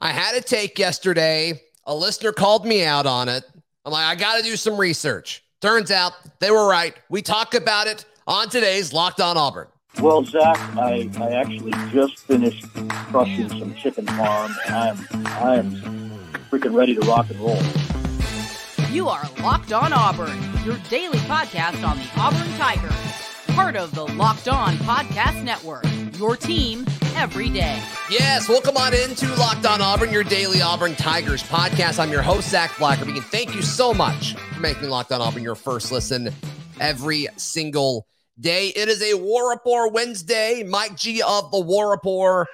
I 0.00 0.10
had 0.12 0.34
a 0.34 0.40
take 0.40 0.78
yesterday. 0.78 1.60
A 1.84 1.94
listener 1.94 2.32
called 2.32 2.64
me 2.64 2.84
out 2.84 3.06
on 3.06 3.28
it. 3.28 3.44
I'm 3.84 3.92
like, 3.92 4.04
I 4.04 4.14
got 4.14 4.38
to 4.38 4.42
do 4.42 4.56
some 4.56 4.78
research. 4.78 5.44
Turns 5.60 5.90
out 5.90 6.12
they 6.38 6.50
were 6.50 6.66
right. 6.66 6.94
We 7.10 7.20
talk 7.20 7.54
about 7.54 7.86
it 7.86 8.06
on 8.26 8.48
today's 8.48 8.92
Locked 8.92 9.20
On 9.20 9.36
Auburn. 9.36 9.66
Well, 10.00 10.24
Zach, 10.24 10.56
I, 10.78 11.10
I 11.18 11.32
actually 11.32 11.72
just 11.90 12.18
finished 12.18 12.64
crushing 12.88 13.48
some 13.48 13.74
chicken 13.74 14.06
farm, 14.06 14.54
and 14.66 14.74
I'm 14.74 15.26
I'm 15.26 15.70
freaking 16.50 16.74
ready 16.74 16.94
to 16.94 17.00
rock 17.00 17.28
and 17.28 17.40
roll. 17.40 17.60
You 18.90 19.08
are 19.08 19.28
Locked 19.42 19.72
On 19.72 19.92
Auburn, 19.92 20.38
your 20.64 20.78
daily 20.88 21.18
podcast 21.18 21.86
on 21.86 21.98
the 21.98 22.08
Auburn 22.16 22.48
Tigers, 22.56 22.92
part 23.48 23.76
of 23.76 23.94
the 23.94 24.06
Locked 24.06 24.48
On 24.48 24.74
Podcast 24.76 25.42
Network. 25.42 25.84
Your 26.16 26.36
team 26.36 26.86
every 27.16 27.48
day. 27.48 27.82
Yes, 28.10 28.48
welcome 28.48 28.76
on 28.76 28.94
into 28.94 29.26
Locked 29.36 29.66
On 29.66 29.80
Auburn, 29.80 30.12
your 30.12 30.24
daily 30.24 30.60
Auburn 30.60 30.94
Tigers 30.94 31.42
podcast. 31.42 31.98
I'm 31.98 32.10
your 32.10 32.22
host, 32.22 32.50
Zach 32.50 32.70
Blackerby, 32.72 33.16
and 33.16 33.24
thank 33.24 33.54
you 33.54 33.62
so 33.62 33.94
much 33.94 34.34
for 34.34 34.60
making 34.60 34.88
Locked 34.88 35.12
On 35.12 35.20
Auburn 35.20 35.42
your 35.42 35.54
first 35.54 35.92
listen 35.92 36.30
every 36.80 37.26
single 37.36 38.06
day. 38.38 38.68
It 38.68 38.88
is 38.88 39.02
a 39.02 39.14
War 39.14 39.50
Report 39.50 39.92
Wednesday. 39.92 40.62
Mike 40.62 40.96
G 40.96 41.22
of 41.22 41.50
the 41.50 41.60
War 41.60 41.90
Report 41.90 42.48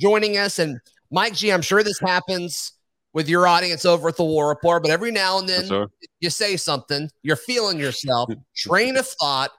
joining 0.00 0.36
us. 0.36 0.58
And 0.58 0.80
Mike 1.10 1.34
G, 1.34 1.52
I'm 1.52 1.62
sure 1.62 1.82
this 1.82 2.00
happens 2.00 2.72
with 3.12 3.28
your 3.28 3.46
audience 3.46 3.84
over 3.84 4.08
at 4.08 4.16
the 4.16 4.24
War 4.24 4.48
Report, 4.48 4.82
but 4.82 4.90
every 4.90 5.10
now 5.10 5.38
and 5.38 5.48
then 5.48 5.66
Yes, 5.66 5.88
you 6.20 6.30
say 6.30 6.56
something, 6.56 7.08
you're 7.22 7.36
feeling 7.36 7.78
yourself, 7.78 8.30
train 8.56 8.96
of 8.96 9.06
thought, 9.06 9.50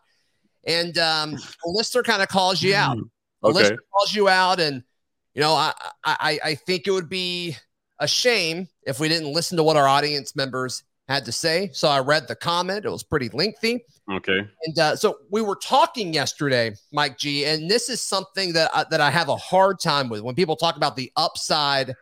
and 0.68 0.98
um, 0.98 1.34
a 1.34 1.70
listener 1.70 2.04
kind 2.04 2.21
of 2.21 2.27
calls 2.27 2.62
you 2.62 2.76
out. 2.76 2.98
A 3.44 3.48
Okay. 3.48 3.59
listener 3.59 3.84
calls 3.94 4.14
you 4.14 4.30
out, 4.30 4.59
and 4.59 4.84
you 5.34 5.41
know, 5.41 5.54
I, 5.54 5.73
I 6.05 6.40
I 6.44 6.55
think 6.55 6.88
it 6.88 6.91
would 6.91 7.09
be 7.09 7.55
a 8.00 8.08
shame 8.08 8.68
if 8.84 9.00
we 9.00 9.08
didn't 9.10 9.34
listen 9.34 9.58
to 9.58 9.63
what 9.63 9.77
our 9.77 9.88
audience 9.88 10.36
members 10.36 10.84
had 11.07 11.26
to 11.26 11.32
say. 11.32 11.70
So 11.74 11.88
I 11.88 11.99
read 11.99 12.27
the 12.27 12.35
comment; 12.35 12.85
it 12.85 12.90
was 12.90 13.04
pretty 13.04 13.29
lengthy. 13.29 13.84
Okay. 14.12 14.40
And 14.66 14.79
uh, 14.79 14.96
so 14.96 15.20
we 15.29 15.41
were 15.41 15.55
talking 15.55 16.13
yesterday, 16.13 16.74
Mike 16.91 17.18
G, 17.18 17.46
and 17.46 17.70
this 17.70 17.90
is 17.90 18.02
something 18.02 18.54
that 18.54 18.71
I, 18.74 18.85
that 18.90 19.02
I 19.02 19.12
have 19.12 19.29
a 19.29 19.35
hard 19.38 19.79
time 19.79 20.10
with 20.10 20.22
when 20.22 20.34
people 20.35 20.55
talk 20.55 20.77
about 20.77 20.96
the 20.96 21.12
upside 21.16 21.94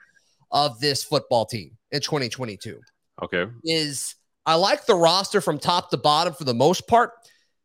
of 0.51 0.79
this 0.79 1.03
football 1.03 1.45
team 1.45 1.71
in 1.91 1.99
2022 2.01 2.79
Okay. 3.23 3.45
is 3.63 4.15
I 4.45 4.55
like 4.55 4.85
the 4.85 4.95
roster 4.95 5.41
from 5.41 5.59
top 5.59 5.89
to 5.89 5.97
bottom 5.97 6.33
for 6.33 6.43
the 6.43 6.53
most 6.53 6.87
part, 6.87 7.11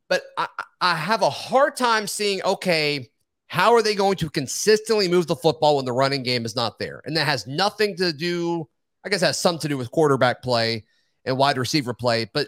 but 0.09 0.23
I, 0.37 0.49
I 0.81 0.95
have 0.97 1.23
a 1.23 1.31
hard 1.31 1.77
time 1.77 2.07
seeing, 2.07 2.43
okay, 2.43 3.10
how 3.51 3.75
are 3.75 3.83
they 3.83 3.97
going 3.97 4.15
to 4.15 4.31
consistently 4.31 5.09
move 5.09 5.27
the 5.27 5.35
football 5.35 5.75
when 5.75 5.85
the 5.85 5.93
running 5.93 6.23
game 6.23 6.45
is 6.45 6.55
not 6.55 6.79
there? 6.79 7.03
And 7.05 7.17
that 7.17 7.27
has 7.27 7.49
nothing 7.49 7.97
to 7.97 8.13
do, 8.13 8.69
I 9.05 9.09
guess, 9.09 9.23
has 9.23 9.41
something 9.41 9.63
to 9.63 9.69
do 9.69 9.77
with 9.77 9.91
quarterback 9.91 10.41
play 10.41 10.85
and 11.25 11.37
wide 11.37 11.59
receiver 11.59 11.93
play, 11.93 12.31
but 12.33 12.47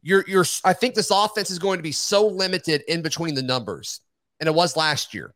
you're, 0.00 0.24
you're, 0.28 0.44
I 0.64 0.72
think 0.72 0.94
this 0.94 1.10
offense 1.10 1.50
is 1.50 1.58
going 1.58 1.80
to 1.80 1.82
be 1.82 1.90
so 1.90 2.28
limited 2.28 2.84
in 2.86 3.02
between 3.02 3.34
the 3.34 3.42
numbers, 3.42 4.00
and 4.38 4.46
it 4.46 4.54
was 4.54 4.76
last 4.76 5.14
year. 5.14 5.34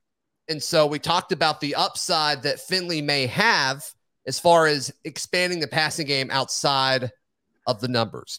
And 0.49 0.63
so 0.63 0.87
we 0.87 1.01
talked 1.01 1.33
about 1.33 1.61
the 1.61 1.75
upside 1.75 2.45
that 2.45 2.61
Finley 2.61 3.03
may 3.03 3.27
have 3.27 3.83
as 4.29 4.39
far 4.39 4.69
as 4.69 4.93
expanding 5.03 5.59
the 5.59 5.67
passing 5.67 6.07
game 6.07 6.31
outside 6.31 7.11
of 7.67 7.81
the 7.81 7.89
numbers. 7.89 8.39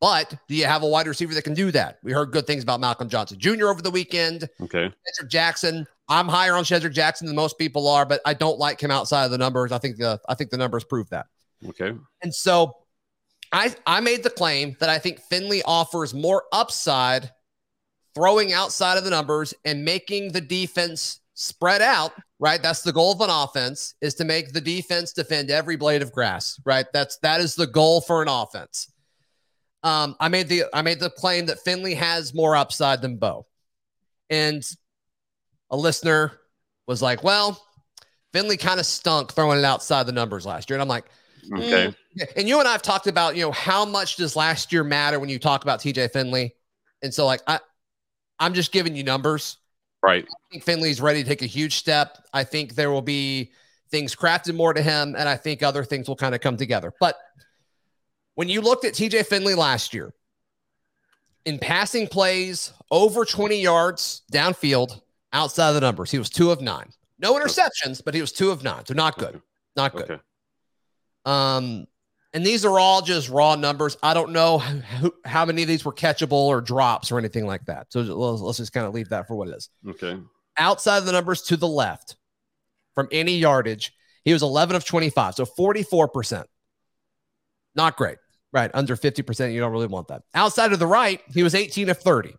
But 0.00 0.34
do 0.48 0.54
you 0.54 0.64
have 0.64 0.82
a 0.82 0.86
wide 0.86 1.06
receiver 1.06 1.34
that 1.34 1.42
can 1.42 1.52
do 1.52 1.70
that? 1.72 1.98
We 2.02 2.12
heard 2.12 2.32
good 2.32 2.46
things 2.46 2.62
about 2.62 2.80
Malcolm 2.80 3.08
Johnson 3.08 3.38
Jr. 3.38 3.68
over 3.68 3.82
the 3.82 3.90
weekend. 3.90 4.48
Okay. 4.62 4.88
Shedrick 4.88 5.28
Jackson. 5.28 5.86
I'm 6.08 6.26
higher 6.26 6.54
on 6.54 6.64
Shedrick 6.64 6.92
Jackson 6.92 7.26
than 7.26 7.36
most 7.36 7.58
people 7.58 7.86
are, 7.86 8.06
but 8.06 8.20
I 8.24 8.34
don't 8.34 8.58
like 8.58 8.80
him 8.80 8.90
outside 8.90 9.24
of 9.24 9.30
the 9.30 9.38
numbers. 9.38 9.72
I 9.72 9.78
think 9.78 9.98
the 9.98 10.18
I 10.28 10.34
think 10.34 10.50
the 10.50 10.56
numbers 10.56 10.84
prove 10.84 11.10
that. 11.10 11.26
Okay. 11.68 11.92
And 12.22 12.34
so 12.34 12.76
I 13.52 13.74
I 13.86 14.00
made 14.00 14.22
the 14.22 14.30
claim 14.30 14.76
that 14.80 14.88
I 14.88 14.98
think 14.98 15.20
Finley 15.20 15.62
offers 15.64 16.14
more 16.14 16.44
upside 16.50 17.30
throwing 18.14 18.52
outside 18.52 18.96
of 18.96 19.04
the 19.04 19.10
numbers 19.10 19.54
and 19.64 19.84
making 19.84 20.32
the 20.32 20.40
defense 20.40 21.20
spread 21.34 21.80
out, 21.80 22.12
right? 22.38 22.62
That's 22.62 22.82
the 22.82 22.92
goal 22.92 23.12
of 23.12 23.20
an 23.20 23.30
offense 23.30 23.94
is 24.00 24.14
to 24.16 24.24
make 24.24 24.52
the 24.52 24.60
defense 24.60 25.12
defend 25.12 25.50
every 25.50 25.76
blade 25.76 26.02
of 26.02 26.12
grass, 26.12 26.60
right? 26.64 26.86
That's 26.92 27.18
that 27.18 27.40
is 27.40 27.54
the 27.54 27.66
goal 27.66 28.00
for 28.00 28.22
an 28.22 28.28
offense. 28.28 28.89
Um, 29.82 30.16
I 30.20 30.28
made 30.28 30.48
the 30.48 30.64
I 30.72 30.82
made 30.82 31.00
the 31.00 31.10
claim 31.10 31.46
that 31.46 31.60
Finley 31.60 31.94
has 31.94 32.34
more 32.34 32.54
upside 32.56 33.00
than 33.00 33.16
Bo. 33.16 33.46
And 34.28 34.62
a 35.70 35.76
listener 35.76 36.32
was 36.86 37.00
like, 37.00 37.24
well, 37.24 37.60
Finley 38.32 38.56
kind 38.56 38.78
of 38.78 38.86
stunk 38.86 39.32
throwing 39.32 39.58
it 39.58 39.64
outside 39.64 40.06
the 40.06 40.12
numbers 40.12 40.44
last 40.44 40.68
year. 40.68 40.76
And 40.76 40.82
I'm 40.82 40.88
like, 40.88 41.06
Okay. 41.52 41.94
Mm. 42.18 42.26
And 42.36 42.48
you 42.48 42.58
and 42.58 42.68
I 42.68 42.72
have 42.72 42.82
talked 42.82 43.06
about, 43.06 43.36
you 43.36 43.42
know, 43.42 43.52
how 43.52 43.84
much 43.84 44.16
does 44.16 44.36
last 44.36 44.72
year 44.72 44.84
matter 44.84 45.18
when 45.20 45.28
you 45.28 45.38
talk 45.38 45.62
about 45.62 45.80
TJ 45.80 46.12
Finley? 46.12 46.54
And 47.02 47.12
so, 47.12 47.26
like, 47.26 47.40
I, 47.46 47.60
I'm 48.38 48.54
just 48.54 48.72
giving 48.72 48.94
you 48.96 49.04
numbers. 49.04 49.58
Right. 50.02 50.24
I 50.24 50.52
think 50.52 50.64
Finley's 50.64 51.00
ready 51.00 51.22
to 51.22 51.28
take 51.28 51.42
a 51.42 51.46
huge 51.46 51.76
step. 51.76 52.18
I 52.32 52.44
think 52.44 52.74
there 52.74 52.90
will 52.90 53.02
be 53.02 53.52
things 53.90 54.14
crafted 54.14 54.54
more 54.54 54.72
to 54.72 54.82
him, 54.82 55.14
and 55.16 55.28
I 55.28 55.36
think 55.36 55.62
other 55.62 55.84
things 55.84 56.08
will 56.08 56.16
kind 56.16 56.34
of 56.34 56.40
come 56.40 56.56
together. 56.56 56.92
But 57.00 57.16
when 58.40 58.48
you 58.48 58.62
looked 58.62 58.86
at 58.86 58.94
TJ 58.94 59.26
Finley 59.26 59.54
last 59.54 59.92
year 59.92 60.14
in 61.44 61.58
passing 61.58 62.06
plays 62.06 62.72
over 62.90 63.26
20 63.26 63.60
yards 63.60 64.22
downfield 64.32 65.02
outside 65.30 65.68
of 65.68 65.74
the 65.74 65.82
numbers, 65.82 66.10
he 66.10 66.16
was 66.16 66.30
two 66.30 66.50
of 66.50 66.62
nine. 66.62 66.88
No 67.18 67.38
interceptions, 67.38 68.02
but 68.02 68.14
he 68.14 68.22
was 68.22 68.32
two 68.32 68.50
of 68.50 68.64
nine. 68.64 68.86
So 68.86 68.94
not 68.94 69.18
good. 69.18 69.42
Not 69.76 69.92
good. 69.92 70.10
Okay. 70.12 70.22
Um, 71.26 71.86
and 72.32 72.42
these 72.42 72.64
are 72.64 72.78
all 72.78 73.02
just 73.02 73.28
raw 73.28 73.56
numbers. 73.56 73.98
I 74.02 74.14
don't 74.14 74.32
know 74.32 74.56
how, 74.56 75.10
how 75.26 75.44
many 75.44 75.60
of 75.60 75.68
these 75.68 75.84
were 75.84 75.92
catchable 75.92 76.32
or 76.32 76.62
drops 76.62 77.12
or 77.12 77.18
anything 77.18 77.44
like 77.44 77.66
that. 77.66 77.92
So 77.92 78.00
let's, 78.00 78.40
let's 78.40 78.56
just 78.56 78.72
kind 78.72 78.86
of 78.86 78.94
leave 78.94 79.10
that 79.10 79.28
for 79.28 79.36
what 79.36 79.48
it 79.48 79.54
is. 79.54 79.68
Okay. 79.86 80.18
Outside 80.56 80.96
of 80.96 81.04
the 81.04 81.12
numbers 81.12 81.42
to 81.42 81.58
the 81.58 81.68
left 81.68 82.16
from 82.94 83.06
any 83.12 83.36
yardage, 83.36 83.92
he 84.24 84.32
was 84.32 84.42
11 84.42 84.76
of 84.76 84.86
25, 84.86 85.34
so 85.34 85.44
44%. 85.44 86.44
Not 87.74 87.96
great, 87.96 88.16
right? 88.52 88.70
Under 88.74 88.96
50%, 88.96 89.52
you 89.52 89.60
don't 89.60 89.72
really 89.72 89.86
want 89.86 90.08
that. 90.08 90.22
Outside 90.34 90.72
of 90.72 90.78
the 90.78 90.86
right, 90.86 91.20
he 91.32 91.42
was 91.42 91.54
18 91.54 91.88
of 91.88 91.98
30, 91.98 92.34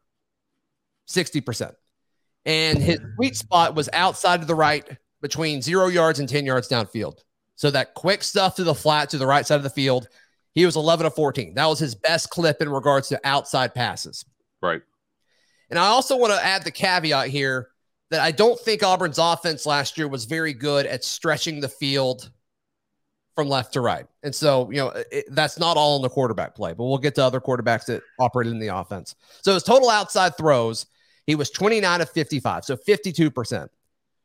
60%. 1.09 1.73
And 2.45 2.79
his 2.79 2.99
sweet 3.15 3.33
mm. 3.33 3.37
spot 3.37 3.75
was 3.75 3.89
outside 3.93 4.41
of 4.41 4.47
the 4.47 4.55
right 4.55 4.97
between 5.21 5.61
zero 5.61 5.87
yards 5.87 6.19
and 6.19 6.27
10 6.27 6.45
yards 6.45 6.67
downfield. 6.67 7.19
So 7.55 7.69
that 7.71 7.93
quick 7.93 8.23
stuff 8.23 8.55
to 8.55 8.63
the 8.63 8.73
flat 8.73 9.09
to 9.11 9.17
the 9.17 9.27
right 9.27 9.45
side 9.45 9.57
of 9.57 9.63
the 9.63 9.69
field, 9.69 10.07
he 10.55 10.65
was 10.65 10.75
11 10.75 11.05
of 11.05 11.13
14. 11.13 11.53
That 11.53 11.67
was 11.67 11.79
his 11.79 11.93
best 11.93 12.29
clip 12.29 12.61
in 12.61 12.69
regards 12.69 13.09
to 13.09 13.21
outside 13.23 13.75
passes. 13.75 14.25
Right. 14.61 14.81
And 15.69 15.77
I 15.77 15.87
also 15.87 16.17
want 16.17 16.33
to 16.33 16.43
add 16.43 16.63
the 16.63 16.71
caveat 16.71 17.27
here 17.27 17.69
that 18.09 18.19
I 18.19 18.31
don't 18.31 18.59
think 18.59 18.83
Auburn's 18.83 19.19
offense 19.19 19.65
last 19.65 19.97
year 19.97 20.07
was 20.07 20.25
very 20.25 20.53
good 20.53 20.85
at 20.85 21.03
stretching 21.03 21.61
the 21.61 21.69
field 21.69 22.31
from 23.35 23.47
left 23.47 23.73
to 23.73 23.81
right. 23.81 24.05
And 24.23 24.33
so, 24.33 24.69
you 24.71 24.77
know, 24.77 24.89
it, 25.11 25.25
that's 25.31 25.57
not 25.57 25.77
all 25.77 25.95
in 25.95 26.01
the 26.01 26.09
quarterback 26.09 26.55
play, 26.55 26.73
but 26.73 26.85
we'll 26.85 26.97
get 26.97 27.15
to 27.15 27.23
other 27.23 27.39
quarterbacks 27.39 27.85
that 27.85 28.03
operated 28.19 28.53
in 28.53 28.59
the 28.59 28.67
offense. 28.67 29.15
So 29.41 29.53
his 29.53 29.63
total 29.63 29.89
outside 29.89 30.35
throws, 30.37 30.85
he 31.25 31.35
was 31.35 31.49
29 31.49 32.01
of 32.01 32.09
55, 32.09 32.65
so 32.65 32.75
52%, 32.75 33.69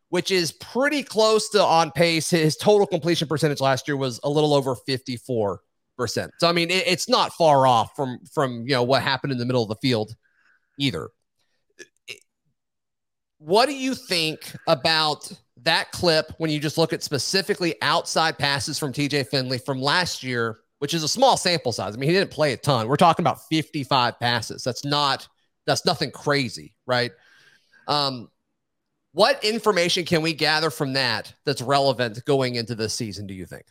which 0.08 0.30
is 0.30 0.52
pretty 0.52 1.02
close 1.02 1.48
to 1.50 1.62
on 1.62 1.92
pace. 1.92 2.30
His 2.30 2.56
total 2.56 2.86
completion 2.86 3.28
percentage 3.28 3.60
last 3.60 3.86
year 3.86 3.96
was 3.96 4.18
a 4.24 4.30
little 4.30 4.54
over 4.54 4.74
54%. 4.74 5.58
So 5.98 6.48
I 6.48 6.52
mean, 6.52 6.70
it, 6.70 6.84
it's 6.86 7.08
not 7.08 7.32
far 7.32 7.66
off 7.66 7.94
from 7.96 8.18
from, 8.32 8.62
you 8.62 8.74
know, 8.74 8.82
what 8.82 9.02
happened 9.02 9.32
in 9.32 9.38
the 9.38 9.46
middle 9.46 9.62
of 9.62 9.68
the 9.68 9.76
field 9.76 10.14
either. 10.78 11.08
What 13.38 13.66
do 13.66 13.74
you 13.74 13.94
think 13.94 14.52
about 14.66 15.30
that 15.66 15.92
clip 15.92 16.32
when 16.38 16.50
you 16.50 16.58
just 16.58 16.78
look 16.78 16.92
at 16.92 17.02
specifically 17.02 17.74
outside 17.82 18.38
passes 18.38 18.78
from 18.78 18.92
TJ 18.92 19.28
Finley 19.28 19.58
from 19.58 19.80
last 19.80 20.22
year, 20.22 20.58
which 20.78 20.94
is 20.94 21.02
a 21.02 21.08
small 21.08 21.36
sample 21.36 21.72
size? 21.72 21.94
I 21.94 21.98
mean, 21.98 22.08
he 22.08 22.16
didn't 22.16 22.30
play 22.30 22.52
a 22.52 22.56
ton. 22.56 22.88
We're 22.88 22.96
talking 22.96 23.22
about 23.22 23.46
55 23.48 24.18
passes. 24.18 24.64
That's 24.64 24.84
not 24.84 25.28
that's 25.66 25.84
nothing 25.84 26.10
crazy, 26.10 26.74
right? 26.86 27.12
Um, 27.88 28.30
what 29.12 29.42
information 29.44 30.04
can 30.04 30.22
we 30.22 30.32
gather 30.32 30.70
from 30.70 30.92
that 30.94 31.32
that's 31.44 31.62
relevant 31.62 32.24
going 32.24 32.54
into 32.54 32.74
this 32.74 32.94
season, 32.94 33.26
do 33.26 33.34
you 33.34 33.46
think? 33.46 33.64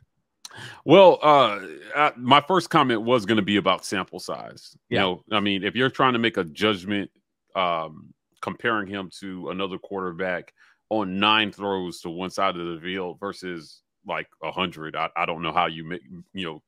Well, 0.85 1.19
uh, 1.21 1.59
uh, 1.95 2.11
my 2.17 2.41
first 2.41 2.69
comment 2.69 3.01
was 3.01 3.25
going 3.25 3.37
to 3.37 3.43
be 3.43 3.57
about 3.57 3.85
sample 3.85 4.19
size. 4.19 4.75
You 4.89 4.97
know, 4.97 5.23
I 5.31 5.41
mean, 5.41 5.63
if 5.63 5.75
you're 5.75 5.89
trying 5.89 6.13
to 6.13 6.19
make 6.19 6.37
a 6.37 6.43
judgment, 6.43 7.11
um, 7.55 8.13
comparing 8.41 8.87
him 8.87 9.09
to 9.19 9.49
another 9.49 9.77
quarterback 9.79 10.53
on 11.01 11.19
nine 11.19 11.51
throws 11.51 12.01
to 12.01 12.09
one 12.09 12.29
side 12.29 12.55
of 12.57 12.65
the 12.75 12.81
field 12.81 13.19
versus 13.19 13.81
like 14.05 14.27
a 14.43 14.51
hundred, 14.51 14.95
I, 14.95 15.09
I 15.15 15.25
don't 15.25 15.41
know 15.41 15.53
how 15.53 15.67
you 15.67 15.83
make 15.83 16.01
you 16.33 16.45
know 16.45 16.63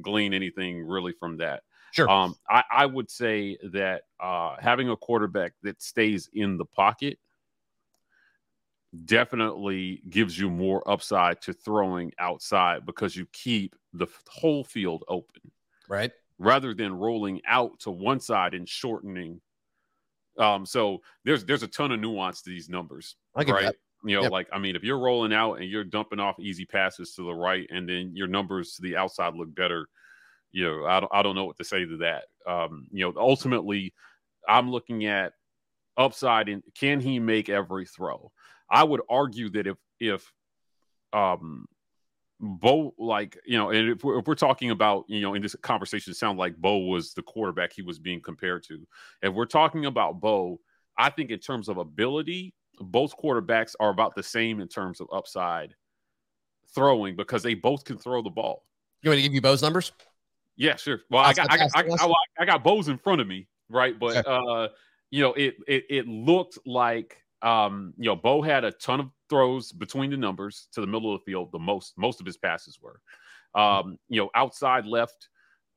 glean 0.00 0.34
anything 0.34 0.86
really 0.86 1.12
from 1.12 1.38
that. 1.38 1.62
Sure. 1.92 2.08
Um, 2.10 2.34
I, 2.48 2.62
I 2.70 2.86
would 2.86 3.10
say 3.10 3.56
that 3.72 4.02
uh, 4.20 4.56
having 4.60 4.90
a 4.90 4.96
quarterback 4.96 5.52
that 5.62 5.82
stays 5.82 6.28
in 6.34 6.58
the 6.58 6.64
pocket 6.64 7.18
definitely 9.04 10.02
gives 10.08 10.38
you 10.38 10.50
more 10.50 10.88
upside 10.90 11.40
to 11.42 11.52
throwing 11.52 12.12
outside 12.18 12.86
because 12.86 13.16
you 13.16 13.26
keep 13.32 13.74
the 13.92 14.06
whole 14.28 14.64
field 14.64 15.04
open. 15.08 15.40
Right. 15.88 16.12
Rather 16.38 16.74
than 16.74 16.94
rolling 16.94 17.40
out 17.46 17.80
to 17.80 17.90
one 17.90 18.20
side 18.20 18.54
and 18.54 18.68
shortening. 18.68 19.40
Um, 20.38 20.66
so 20.66 21.02
there's 21.24 21.44
there's 21.44 21.62
a 21.62 21.68
ton 21.68 21.92
of 21.92 22.00
nuance 22.00 22.42
to 22.42 22.50
these 22.50 22.68
numbers. 22.68 23.16
right. 23.54 23.64
That. 23.66 23.76
You 24.04 24.16
know, 24.16 24.22
yep. 24.22 24.32
like 24.32 24.48
I 24.52 24.58
mean, 24.58 24.76
if 24.76 24.84
you're 24.84 24.98
rolling 24.98 25.32
out 25.32 25.54
and 25.54 25.68
you're 25.68 25.82
dumping 25.82 26.20
off 26.20 26.38
easy 26.38 26.64
passes 26.64 27.14
to 27.14 27.22
the 27.22 27.34
right, 27.34 27.66
and 27.70 27.88
then 27.88 28.12
your 28.14 28.28
numbers 28.28 28.74
to 28.74 28.82
the 28.82 28.96
outside 28.96 29.34
look 29.34 29.52
better, 29.54 29.88
you 30.52 30.64
know, 30.64 30.86
I 30.86 31.00
don't 31.00 31.12
I 31.12 31.22
don't 31.22 31.34
know 31.34 31.44
what 31.44 31.56
to 31.56 31.64
say 31.64 31.84
to 31.84 31.96
that. 31.98 32.24
Um, 32.46 32.86
you 32.92 33.04
know, 33.04 33.14
ultimately, 33.20 33.94
I'm 34.48 34.70
looking 34.70 35.06
at 35.06 35.32
upside 35.96 36.48
and 36.48 36.62
can 36.78 37.00
he 37.00 37.18
make 37.18 37.48
every 37.48 37.86
throw? 37.86 38.30
I 38.70 38.84
would 38.84 39.00
argue 39.08 39.50
that 39.50 39.66
if 39.66 39.76
if 39.98 40.32
um 41.12 41.66
Bo, 42.38 42.94
like 42.98 43.38
you 43.46 43.56
know, 43.56 43.70
and 43.70 43.90
if 43.90 44.04
we're, 44.04 44.18
if 44.18 44.26
we're, 44.26 44.34
talking 44.34 44.70
about 44.70 45.04
you 45.08 45.20
know 45.20 45.34
in 45.34 45.42
this 45.42 45.56
conversation, 45.62 46.10
it 46.10 46.16
sounds 46.16 46.38
like 46.38 46.56
Bo 46.56 46.78
was 46.78 47.14
the 47.14 47.22
quarterback 47.22 47.72
he 47.72 47.82
was 47.82 47.98
being 47.98 48.20
compared 48.20 48.62
to. 48.64 48.86
If 49.22 49.32
we're 49.32 49.46
talking 49.46 49.86
about 49.86 50.20
Bo, 50.20 50.60
I 50.98 51.08
think 51.08 51.30
in 51.30 51.38
terms 51.38 51.68
of 51.68 51.78
ability, 51.78 52.54
both 52.78 53.16
quarterbacks 53.16 53.74
are 53.80 53.88
about 53.88 54.14
the 54.14 54.22
same 54.22 54.60
in 54.60 54.68
terms 54.68 55.00
of 55.00 55.08
upside 55.12 55.74
throwing 56.74 57.16
because 57.16 57.42
they 57.42 57.54
both 57.54 57.84
can 57.84 57.96
throw 57.96 58.20
the 58.20 58.30
ball. 58.30 58.64
You 59.02 59.10
want 59.10 59.18
to 59.18 59.22
give 59.22 59.32
you 59.32 59.40
Bo's 59.40 59.62
numbers? 59.62 59.92
Yeah, 60.56 60.76
sure. 60.76 61.00
Well, 61.10 61.22
I 61.22 61.32
got 61.32 61.50
I 61.50 61.56
got, 61.56 61.70
I 61.74 61.82
got, 61.84 62.00
I, 62.00 62.12
I 62.40 62.44
got 62.44 62.62
Bo's 62.62 62.88
in 62.88 62.98
front 62.98 63.22
of 63.22 63.26
me, 63.26 63.46
right? 63.70 63.98
But 63.98 64.26
uh, 64.26 64.68
you 65.10 65.22
know, 65.22 65.32
it 65.32 65.56
it 65.66 65.84
it 65.88 66.06
looked 66.06 66.58
like 66.66 67.16
um, 67.42 67.94
you 67.96 68.06
know, 68.06 68.16
Bo 68.16 68.42
had 68.42 68.64
a 68.64 68.72
ton 68.72 69.00
of 69.00 69.10
throws 69.28 69.72
between 69.72 70.10
the 70.10 70.16
numbers 70.16 70.68
to 70.72 70.80
the 70.80 70.86
middle 70.86 71.14
of 71.14 71.20
the 71.20 71.30
field. 71.30 71.50
The 71.52 71.58
most 71.58 71.94
most 71.96 72.20
of 72.20 72.26
his 72.26 72.36
passes 72.36 72.78
were, 72.80 73.00
um, 73.60 73.98
you 74.08 74.20
know, 74.20 74.30
outside 74.34 74.86
left. 74.86 75.28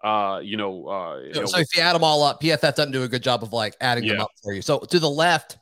Uh, 0.04 0.40
you 0.42 0.56
know, 0.56 0.88
uh, 0.88 1.19
you 1.19 1.34
so, 1.34 1.42
know, 1.42 1.46
so 1.46 1.60
if 1.60 1.75
you 1.75 1.81
add 1.81 1.94
them 1.94 2.04
all 2.04 2.24
up, 2.24 2.42
PFF 2.42 2.75
doesn't 2.75 2.92
do 2.92 3.04
a 3.04 3.07
good 3.07 3.24
job 3.24 3.44
of 3.44 3.51
like 3.51 3.75
adding 3.81 4.06
yeah. 4.06 4.13
them 4.13 4.22
up 4.22 4.31
for 4.42 4.54
you. 4.54 4.62
So 4.62 4.80
to 4.80 5.00
the 5.00 5.10
left, 5.10 5.57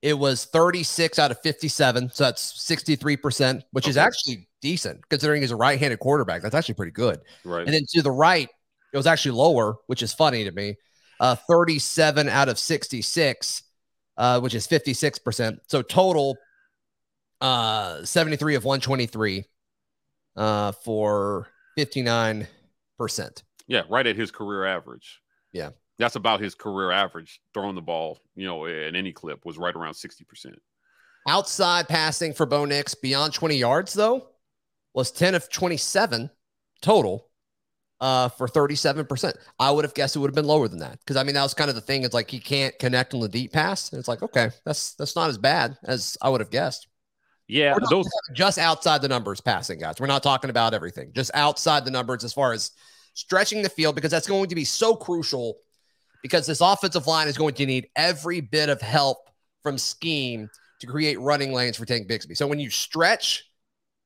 it 0.00 0.14
was 0.14 0.46
36 0.46 1.18
out 1.18 1.30
of 1.30 1.40
57, 1.40 2.10
so 2.12 2.24
that's 2.24 2.62
63 2.62 3.16
percent, 3.16 3.64
which 3.72 3.84
okay. 3.84 3.90
is 3.90 3.96
actually 3.96 4.48
decent 4.62 5.06
considering 5.10 5.42
he's 5.42 5.50
a 5.50 5.56
right-handed 5.56 5.98
quarterback. 5.98 6.42
That's 6.42 6.54
actually 6.54 6.74
pretty 6.74 6.92
good. 6.92 7.20
Right. 7.44 7.66
And 7.66 7.74
then 7.74 7.82
to 7.94 8.02
the 8.02 8.10
right, 8.10 8.48
it 8.92 8.96
was 8.96 9.06
actually 9.06 9.32
lower, 9.32 9.76
which 9.88 10.02
is 10.02 10.14
funny 10.14 10.44
to 10.44 10.52
me. 10.52 10.76
Uh, 11.18 11.34
37 11.34 12.28
out 12.28 12.48
of 12.48 12.58
66 12.58 13.62
uh, 14.16 14.40
which 14.40 14.54
is 14.54 14.66
56%. 14.66 15.58
So 15.68 15.82
total 15.82 16.36
uh 17.40 18.04
73 18.04 18.54
of 18.54 18.64
123 18.64 19.44
uh 20.36 20.72
for 20.72 21.48
59%. 21.78 22.46
Yeah, 23.68 23.82
right 23.88 24.06
at 24.06 24.16
his 24.16 24.30
career 24.30 24.64
average. 24.64 25.20
Yeah. 25.52 25.70
That's 25.98 26.16
about 26.16 26.40
his 26.40 26.54
career 26.54 26.90
average 26.90 27.40
throwing 27.54 27.74
the 27.74 27.82
ball, 27.82 28.20
you 28.34 28.46
know, 28.46 28.66
in 28.66 28.94
any 28.96 29.12
clip 29.12 29.44
was 29.44 29.58
right 29.58 29.74
around 29.74 29.94
60%. 29.94 30.54
Outside 31.28 31.88
passing 31.88 32.32
for 32.32 32.46
Bo 32.46 32.64
Nix 32.64 32.94
beyond 32.94 33.32
20 33.32 33.56
yards 33.56 33.92
though 33.94 34.28
was 34.94 35.10
10 35.10 35.34
of 35.34 35.50
27 35.50 36.30
total 36.80 37.28
uh, 38.00 38.28
for 38.28 38.46
37%. 38.46 39.34
I 39.58 39.70
would 39.70 39.84
have 39.84 39.94
guessed 39.94 40.16
it 40.16 40.18
would 40.18 40.30
have 40.30 40.34
been 40.34 40.46
lower 40.46 40.68
than 40.68 40.78
that. 40.80 40.98
Cause 41.06 41.16
I 41.16 41.22
mean, 41.22 41.34
that 41.34 41.42
was 41.42 41.54
kind 41.54 41.70
of 41.70 41.74
the 41.74 41.82
thing. 41.82 42.04
It's 42.04 42.14
like 42.14 42.30
he 42.30 42.38
can't 42.38 42.78
connect 42.78 43.14
on 43.14 43.20
the 43.20 43.28
deep 43.28 43.52
pass. 43.52 43.90
And 43.90 43.98
it's 43.98 44.08
like, 44.08 44.22
okay, 44.22 44.50
that's, 44.64 44.94
that's 44.94 45.16
not 45.16 45.30
as 45.30 45.38
bad 45.38 45.76
as 45.82 46.16
I 46.20 46.28
would 46.28 46.40
have 46.40 46.50
guessed. 46.50 46.88
Yeah. 47.48 47.76
Those 47.90 48.08
just 48.32 48.58
outside 48.58 49.02
the 49.02 49.08
numbers 49.08 49.40
passing 49.40 49.78
guys. 49.78 50.00
We're 50.00 50.06
not 50.06 50.22
talking 50.22 50.50
about 50.50 50.74
everything, 50.74 51.12
just 51.14 51.30
outside 51.34 51.84
the 51.84 51.90
numbers 51.90 52.24
as 52.24 52.32
far 52.32 52.52
as 52.52 52.72
stretching 53.14 53.62
the 53.62 53.68
field, 53.68 53.94
because 53.94 54.10
that's 54.10 54.26
going 54.26 54.48
to 54.48 54.54
be 54.54 54.64
so 54.64 54.94
crucial 54.96 55.58
because 56.22 56.46
this 56.46 56.60
offensive 56.60 57.06
line 57.06 57.28
is 57.28 57.38
going 57.38 57.54
to 57.54 57.66
need 57.66 57.88
every 57.94 58.40
bit 58.40 58.68
of 58.68 58.80
help 58.80 59.18
from 59.62 59.78
scheme 59.78 60.50
to 60.80 60.86
create 60.86 61.20
running 61.20 61.52
lanes 61.52 61.76
for 61.76 61.84
Tank 61.84 62.08
Bigsby. 62.08 62.36
So 62.36 62.46
when 62.46 62.58
you 62.58 62.68
stretch 62.68 63.44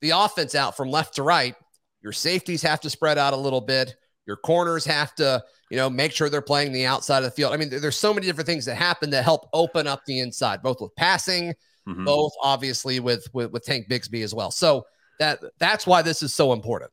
the 0.01 0.11
offense 0.11 0.55
out 0.55 0.77
from 0.77 0.91
left 0.91 1.17
to 1.17 1.23
right, 1.23 1.55
your 2.03 2.13
safeties 2.13 2.63
have 2.63 2.81
to 2.83 2.91
spread 2.91 3.19
out 3.19 3.33
a 3.33 3.37
little 3.37 3.61
bit. 3.61 3.95
Your 4.27 4.37
corners 4.37 4.85
have 4.85 5.15
to, 5.17 5.43
you 5.71 5.77
know, 5.77 5.91
make 5.91 6.13
sure 6.13 6.29
they're 6.29 6.41
playing 6.41 6.73
the 6.73 6.87
outside 6.87 7.19
of 7.19 7.25
the 7.25 7.31
field. 7.31 7.53
I 7.53 7.57
mean, 7.57 7.69
there's 7.69 7.97
so 7.97 8.15
many 8.15 8.27
different 8.27 8.47
things 8.47 8.65
that 8.67 8.77
happen 8.77 9.11
that 9.11 9.25
help 9.25 9.49
open 9.53 9.87
up 9.87 10.05
the 10.05 10.21
inside, 10.21 10.63
both 10.63 10.81
with 10.81 10.95
passing, 10.95 11.55
mm-hmm. 11.89 12.05
both 12.05 12.33
obviously 12.43 13.01
with, 13.01 13.27
with 13.33 13.51
with 13.53 13.65
Tank 13.65 13.89
Bigsby 13.89 14.23
as 14.23 14.35
well. 14.35 14.51
So 14.51 14.87
that 15.19 15.41
that's 15.59 15.87
why 15.87 16.03
this 16.03 16.23
is 16.23 16.35
so 16.35 16.53
important. 16.53 16.91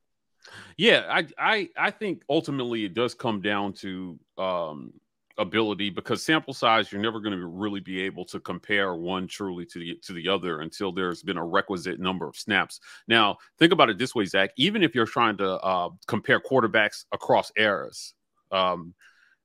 Yeah, 0.77 1.05
I 1.09 1.27
I 1.37 1.69
I 1.77 1.91
think 1.91 2.23
ultimately 2.29 2.85
it 2.85 2.93
does 2.93 3.13
come 3.13 3.41
down 3.41 3.73
to 3.73 4.19
um 4.37 4.93
ability 5.37 5.89
because 5.89 6.23
sample 6.23 6.53
size 6.53 6.91
you're 6.91 7.01
never 7.01 7.19
going 7.19 7.37
to 7.37 7.45
really 7.45 7.79
be 7.79 8.01
able 8.01 8.25
to 8.25 8.39
compare 8.39 8.95
one 8.95 9.27
truly 9.27 9.65
to 9.65 9.79
the 9.79 9.95
to 10.03 10.13
the 10.13 10.27
other 10.27 10.61
until 10.61 10.91
there's 10.91 11.21
been 11.21 11.37
a 11.37 11.45
requisite 11.45 11.99
number 11.99 12.27
of 12.27 12.35
snaps. 12.35 12.79
Now, 13.07 13.37
think 13.59 13.71
about 13.71 13.89
it 13.89 13.97
this 13.97 14.15
way, 14.15 14.25
Zach. 14.25 14.51
Even 14.57 14.83
if 14.83 14.95
you're 14.95 15.05
trying 15.05 15.37
to 15.37 15.53
uh, 15.59 15.89
compare 16.07 16.39
quarterbacks 16.39 17.05
across 17.11 17.51
eras, 17.55 18.13
um, 18.51 18.93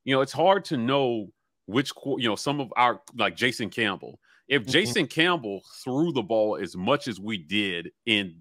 you 0.05 0.15
know 0.15 0.23
it's 0.23 0.33
hard 0.33 0.65
to 0.67 0.77
know 0.77 1.29
which 1.67 1.93
you 2.19 2.29
know 2.29 2.37
some 2.37 2.61
of 2.61 2.73
our 2.77 3.01
like 3.17 3.37
Jason 3.37 3.71
Campbell. 3.71 4.19
If 4.53 4.63
mm-hmm. 4.63 4.71
Jason 4.71 5.07
Campbell 5.07 5.63
threw 5.83 6.13
the 6.13 6.23
ball 6.23 6.59
as 6.61 6.77
much 6.77 7.09
as 7.09 7.19
we 7.19 7.39
did 7.39 7.91
in 8.07 8.37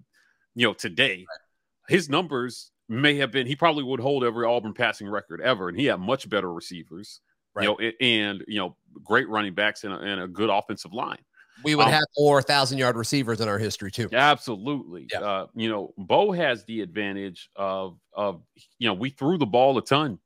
you 0.54 0.66
know 0.66 0.74
today, 0.74 1.24
his 1.88 2.08
numbers 2.08 2.70
may 2.88 3.16
have 3.16 3.30
been 3.30 3.46
he 3.46 3.56
probably 3.56 3.82
would 3.82 4.00
hold 4.00 4.22
every 4.22 4.46
Auburn 4.46 4.74
passing 4.74 5.08
record 5.08 5.40
ever, 5.40 5.68
and 5.68 5.78
he 5.78 5.86
had 5.86 5.98
much 5.98 6.28
better 6.28 6.52
receivers 6.52 7.20
right. 7.54 7.64
you 7.64 7.68
know, 7.68 7.90
and 8.00 8.44
you 8.46 8.58
know, 8.58 8.76
great 9.02 9.28
running 9.28 9.54
backs 9.54 9.84
and 9.84 9.92
a, 9.92 9.98
and 9.98 10.20
a 10.20 10.28
good 10.28 10.50
offensive 10.50 10.92
line. 10.92 11.18
We 11.64 11.74
would 11.74 11.86
um, 11.86 11.92
have 11.92 12.04
more 12.18 12.42
thousand 12.42 12.78
yard 12.78 12.96
receivers 12.96 13.40
in 13.40 13.48
our 13.48 13.58
history 13.58 13.90
too. 13.90 14.08
Absolutely. 14.12 15.08
Yeah. 15.12 15.20
Uh, 15.20 15.46
you 15.54 15.68
know, 15.68 15.94
Bo 15.96 16.32
has 16.32 16.64
the 16.64 16.80
advantage 16.80 17.50
of 17.56 17.98
of 18.12 18.42
you 18.78 18.88
know 18.88 18.94
we 18.94 19.10
threw 19.10 19.38
the 19.38 19.46
ball 19.46 19.78
a 19.78 19.82
ton. 19.82 20.18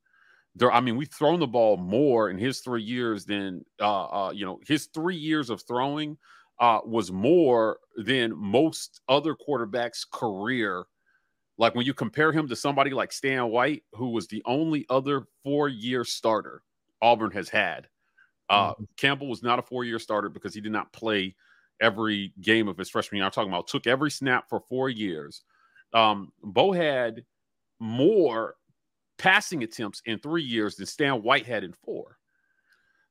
There, 0.56 0.72
I 0.72 0.80
mean, 0.80 0.96
we've 0.96 1.12
thrown 1.12 1.38
the 1.38 1.46
ball 1.46 1.76
more 1.76 2.30
in 2.30 2.38
his 2.38 2.60
three 2.60 2.82
years 2.82 3.24
than 3.24 3.64
uh, 3.80 4.04
uh 4.04 4.32
you 4.34 4.44
know 4.44 4.58
his 4.66 4.86
three 4.86 5.16
years 5.16 5.50
of 5.50 5.62
throwing 5.62 6.16
uh 6.58 6.80
was 6.84 7.12
more 7.12 7.78
than 7.96 8.36
most 8.36 9.00
other 9.08 9.34
quarterbacks' 9.34 10.06
career. 10.10 10.86
Like 11.58 11.74
when 11.74 11.86
you 11.86 11.94
compare 11.94 12.32
him 12.32 12.48
to 12.48 12.56
somebody 12.56 12.90
like 12.90 13.12
Stan 13.12 13.48
White, 13.48 13.82
who 13.92 14.10
was 14.10 14.26
the 14.26 14.42
only 14.44 14.86
other 14.90 15.26
four 15.44 15.68
year 15.68 16.04
starter 16.04 16.62
Auburn 17.02 17.30
has 17.32 17.48
had. 17.48 17.88
Uh, 18.48 18.72
mm-hmm. 18.72 18.84
Campbell 18.96 19.28
was 19.28 19.42
not 19.42 19.58
a 19.58 19.62
four 19.62 19.84
year 19.84 19.98
starter 19.98 20.28
because 20.28 20.54
he 20.54 20.60
did 20.60 20.72
not 20.72 20.92
play 20.92 21.34
every 21.80 22.32
game 22.40 22.68
of 22.68 22.78
his 22.78 22.88
freshman 22.88 23.18
year. 23.18 23.26
I'm 23.26 23.30
talking 23.30 23.50
about 23.50 23.68
took 23.68 23.86
every 23.86 24.10
snap 24.10 24.48
for 24.48 24.60
four 24.68 24.88
years. 24.88 25.42
Um, 25.92 26.32
Bo 26.42 26.72
had 26.72 27.24
more 27.78 28.54
passing 29.18 29.62
attempts 29.62 30.02
in 30.06 30.18
three 30.18 30.42
years 30.42 30.76
than 30.76 30.86
Stan 30.86 31.22
White 31.22 31.46
had 31.46 31.64
in 31.64 31.72
four. 31.72 32.18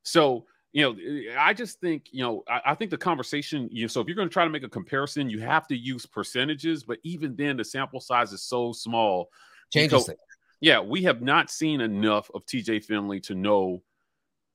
So, 0.03 0.45
you 0.71 0.83
know, 0.83 0.95
I 1.39 1.53
just 1.53 1.79
think, 1.79 2.07
you 2.11 2.21
know, 2.21 2.43
I, 2.47 2.61
I 2.67 2.75
think 2.75 2.91
the 2.91 2.97
conversation, 2.97 3.69
you 3.71 3.83
know, 3.83 3.87
so 3.87 4.01
if 4.01 4.07
you're 4.07 4.15
going 4.15 4.27
to 4.27 4.33
try 4.33 4.43
to 4.43 4.49
make 4.49 4.63
a 4.63 4.69
comparison, 4.69 5.29
you 5.29 5.39
have 5.39 5.67
to 5.67 5.75
use 5.75 6.05
percentages, 6.05 6.83
but 6.83 6.99
even 7.03 7.35
then, 7.35 7.57
the 7.57 7.63
sample 7.63 8.01
size 8.01 8.33
is 8.33 8.43
so 8.43 8.71
small. 8.71 9.29
Changes 9.71 10.05
things 10.05 10.19
yeah, 10.61 10.79
we 10.79 11.03
have 11.03 11.21
not 11.21 11.51
seen 11.51 11.81
enough 11.81 12.31
of 12.33 12.45
TJ 12.45 12.83
Finley 12.85 13.19
to 13.21 13.35
know 13.35 13.83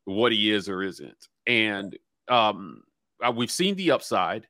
what 0.04 0.32
he 0.32 0.50
is 0.50 0.68
or 0.68 0.82
isn't. 0.82 1.28
And 1.46 1.96
um, 2.28 2.82
we've 3.34 3.50
seen 3.50 3.76
the 3.76 3.92
upside. 3.92 4.48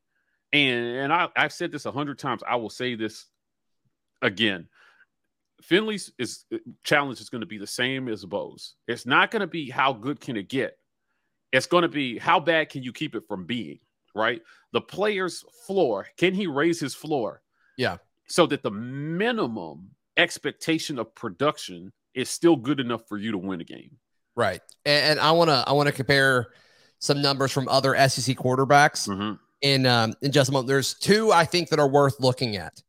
And, 0.53 0.87
and 0.87 1.13
I, 1.13 1.29
I've 1.37 1.53
said 1.53 1.73
this 1.73 1.87
a 1.87 1.93
hundred 1.93 2.19
times. 2.19 2.43
I 2.49 2.57
will 2.57 2.71
say 2.71 2.95
this 2.95 3.27
again. 4.23 4.69
Finley's 5.63 6.13
is 6.19 6.45
uh, 6.53 6.59
challenge 6.85 7.21
is 7.21 7.29
going 7.29 7.41
to 7.41 7.47
be 7.47 7.59
the 7.59 7.67
same 7.67 8.09
as 8.09 8.25
Bo's. 8.25 8.75
It's 8.89 9.07
not 9.07 9.31
going 9.31 9.41
to 9.41 9.47
be 9.47 9.71
how 9.71 9.93
good 9.93 10.21
can 10.21 10.37
it 10.37 10.49
get. 10.49 10.77
It's 11.53 11.67
going 11.67 11.83
to 11.83 11.89
be 11.89 12.19
how 12.19 12.41
bad 12.41 12.71
can 12.71 12.83
you 12.83 12.93
keep 12.93 13.15
it 13.15 13.27
from 13.27 13.45
being, 13.45 13.81
right? 14.15 14.41
The 14.73 14.81
player's 14.81 15.45
floor, 15.67 16.07
can 16.17 16.35
he 16.35 16.47
raise 16.47 16.79
his 16.79 16.95
floor? 16.95 17.43
Yeah. 17.77 17.97
So 18.29 18.47
that 18.47 18.63
the 18.63 18.71
minimum 18.71 19.91
expectation 20.17 20.99
of 20.99 21.15
production 21.15 21.93
is 22.15 22.29
still 22.29 22.57
good 22.57 22.81
enough 22.81 23.09
for 23.09 23.19
you 23.19 23.33
to 23.33 23.39
win 23.39 23.61
a 23.61 23.65
game. 23.65 23.97
Right. 24.37 24.61
And, 24.85 25.13
and 25.13 25.21
I 25.21 25.33
want 25.33 25.51
to 25.51 25.65
I 25.67 25.73
want 25.73 25.89
to 25.89 25.93
compare 25.93 26.49
some 26.99 27.21
numbers 27.21 27.51
from 27.51 27.69
other 27.69 27.97
SEC 28.09 28.37
quarterbacks 28.37 29.09
mm-hmm. 29.09 29.35
in 29.63 29.87
um, 29.87 30.15
in 30.23 30.31
just 30.33 30.51
a 30.51 30.53
moment. 30.53 30.69
There's 30.69 30.95
two 30.95 31.33
I 31.33 31.45
think 31.45 31.71
that 31.71 31.81
are 31.81 31.89
worth 31.89 32.21
looking 32.21 32.57
at 32.57 32.81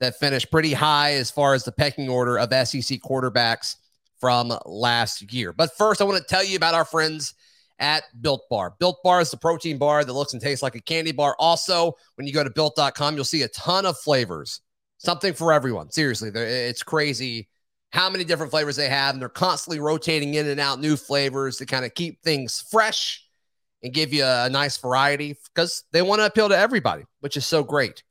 that 0.00 0.18
finished 0.18 0.50
pretty 0.50 0.72
high 0.72 1.14
as 1.14 1.30
far 1.30 1.54
as 1.54 1.64
the 1.64 1.72
pecking 1.72 2.08
order 2.08 2.38
of 2.38 2.50
SEC 2.66 3.00
quarterbacks 3.00 3.76
from 4.20 4.52
last 4.66 5.32
year. 5.32 5.52
But 5.52 5.76
first, 5.76 6.00
I 6.00 6.04
want 6.04 6.18
to 6.18 6.24
tell 6.24 6.44
you 6.44 6.56
about 6.56 6.74
our 6.74 6.84
friends 6.84 7.34
at 7.78 8.04
Built 8.20 8.48
Bar. 8.50 8.74
Built 8.78 9.02
Bar 9.02 9.20
is 9.20 9.30
the 9.30 9.36
protein 9.36 9.78
bar 9.78 10.04
that 10.04 10.12
looks 10.12 10.32
and 10.32 10.42
tastes 10.42 10.62
like 10.62 10.74
a 10.74 10.80
candy 10.80 11.12
bar. 11.12 11.36
Also, 11.38 11.94
when 12.16 12.26
you 12.26 12.32
go 12.32 12.42
to 12.42 12.50
built.com, 12.50 13.14
you'll 13.14 13.24
see 13.24 13.42
a 13.42 13.48
ton 13.48 13.86
of 13.86 13.98
flavors, 13.98 14.60
something 14.98 15.32
for 15.32 15.52
everyone. 15.52 15.90
Seriously, 15.90 16.30
it's 16.34 16.82
crazy 16.82 17.48
how 17.90 18.10
many 18.10 18.24
different 18.24 18.50
flavors 18.50 18.76
they 18.76 18.88
have, 18.88 19.14
and 19.14 19.22
they're 19.22 19.28
constantly 19.28 19.80
rotating 19.80 20.34
in 20.34 20.46
and 20.48 20.60
out 20.60 20.80
new 20.80 20.96
flavors 20.96 21.56
to 21.56 21.66
kind 21.66 21.84
of 21.84 21.94
keep 21.94 22.20
things 22.22 22.64
fresh 22.70 23.24
and 23.82 23.94
give 23.94 24.12
you 24.12 24.24
a 24.24 24.48
nice 24.50 24.76
variety 24.76 25.36
because 25.54 25.84
they 25.92 26.02
want 26.02 26.20
to 26.20 26.26
appeal 26.26 26.48
to 26.48 26.58
everybody, 26.58 27.04
which 27.20 27.36
is 27.36 27.46
so 27.46 27.62
great. 27.62 28.02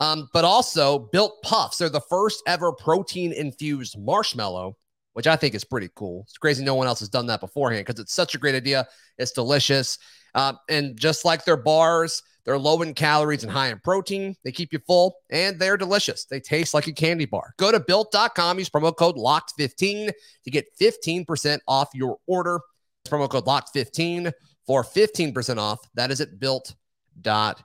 Um, 0.00 0.28
but 0.32 0.44
also, 0.44 0.98
Built 0.98 1.42
Puffs. 1.42 1.78
They're 1.78 1.88
the 1.88 2.00
first 2.00 2.42
ever 2.46 2.72
protein 2.72 3.32
infused 3.32 3.98
marshmallow, 3.98 4.76
which 5.12 5.26
I 5.26 5.36
think 5.36 5.54
is 5.54 5.64
pretty 5.64 5.88
cool. 5.94 6.24
It's 6.28 6.38
crazy 6.38 6.64
no 6.64 6.74
one 6.74 6.86
else 6.86 7.00
has 7.00 7.08
done 7.08 7.26
that 7.28 7.40
beforehand 7.40 7.86
because 7.86 8.00
it's 8.00 8.14
such 8.14 8.34
a 8.34 8.38
great 8.38 8.54
idea. 8.54 8.86
It's 9.18 9.32
delicious. 9.32 9.98
Uh, 10.34 10.54
and 10.68 10.98
just 10.98 11.24
like 11.24 11.44
their 11.44 11.56
bars, 11.56 12.22
they're 12.44 12.58
low 12.58 12.82
in 12.82 12.92
calories 12.92 13.44
and 13.44 13.52
high 13.52 13.68
in 13.68 13.78
protein. 13.78 14.36
They 14.44 14.52
keep 14.52 14.72
you 14.72 14.80
full 14.80 15.16
and 15.30 15.58
they're 15.58 15.76
delicious. 15.76 16.24
They 16.24 16.40
taste 16.40 16.74
like 16.74 16.88
a 16.88 16.92
candy 16.92 17.24
bar. 17.24 17.54
Go 17.56 17.70
to 17.70 17.80
built.com, 17.80 18.58
use 18.58 18.68
promo 18.68 18.94
code 18.94 19.16
LOCKED15 19.16 20.10
to 20.44 20.50
get 20.50 20.66
15% 20.78 21.60
off 21.68 21.88
your 21.94 22.18
order. 22.26 22.60
Promo 23.06 23.30
code 23.30 23.46
LOCKED15 23.46 24.32
for 24.66 24.82
15% 24.82 25.58
off. 25.58 25.78
That 25.94 26.10
is 26.10 26.20
at 26.20 26.38
built.com. 26.38 27.64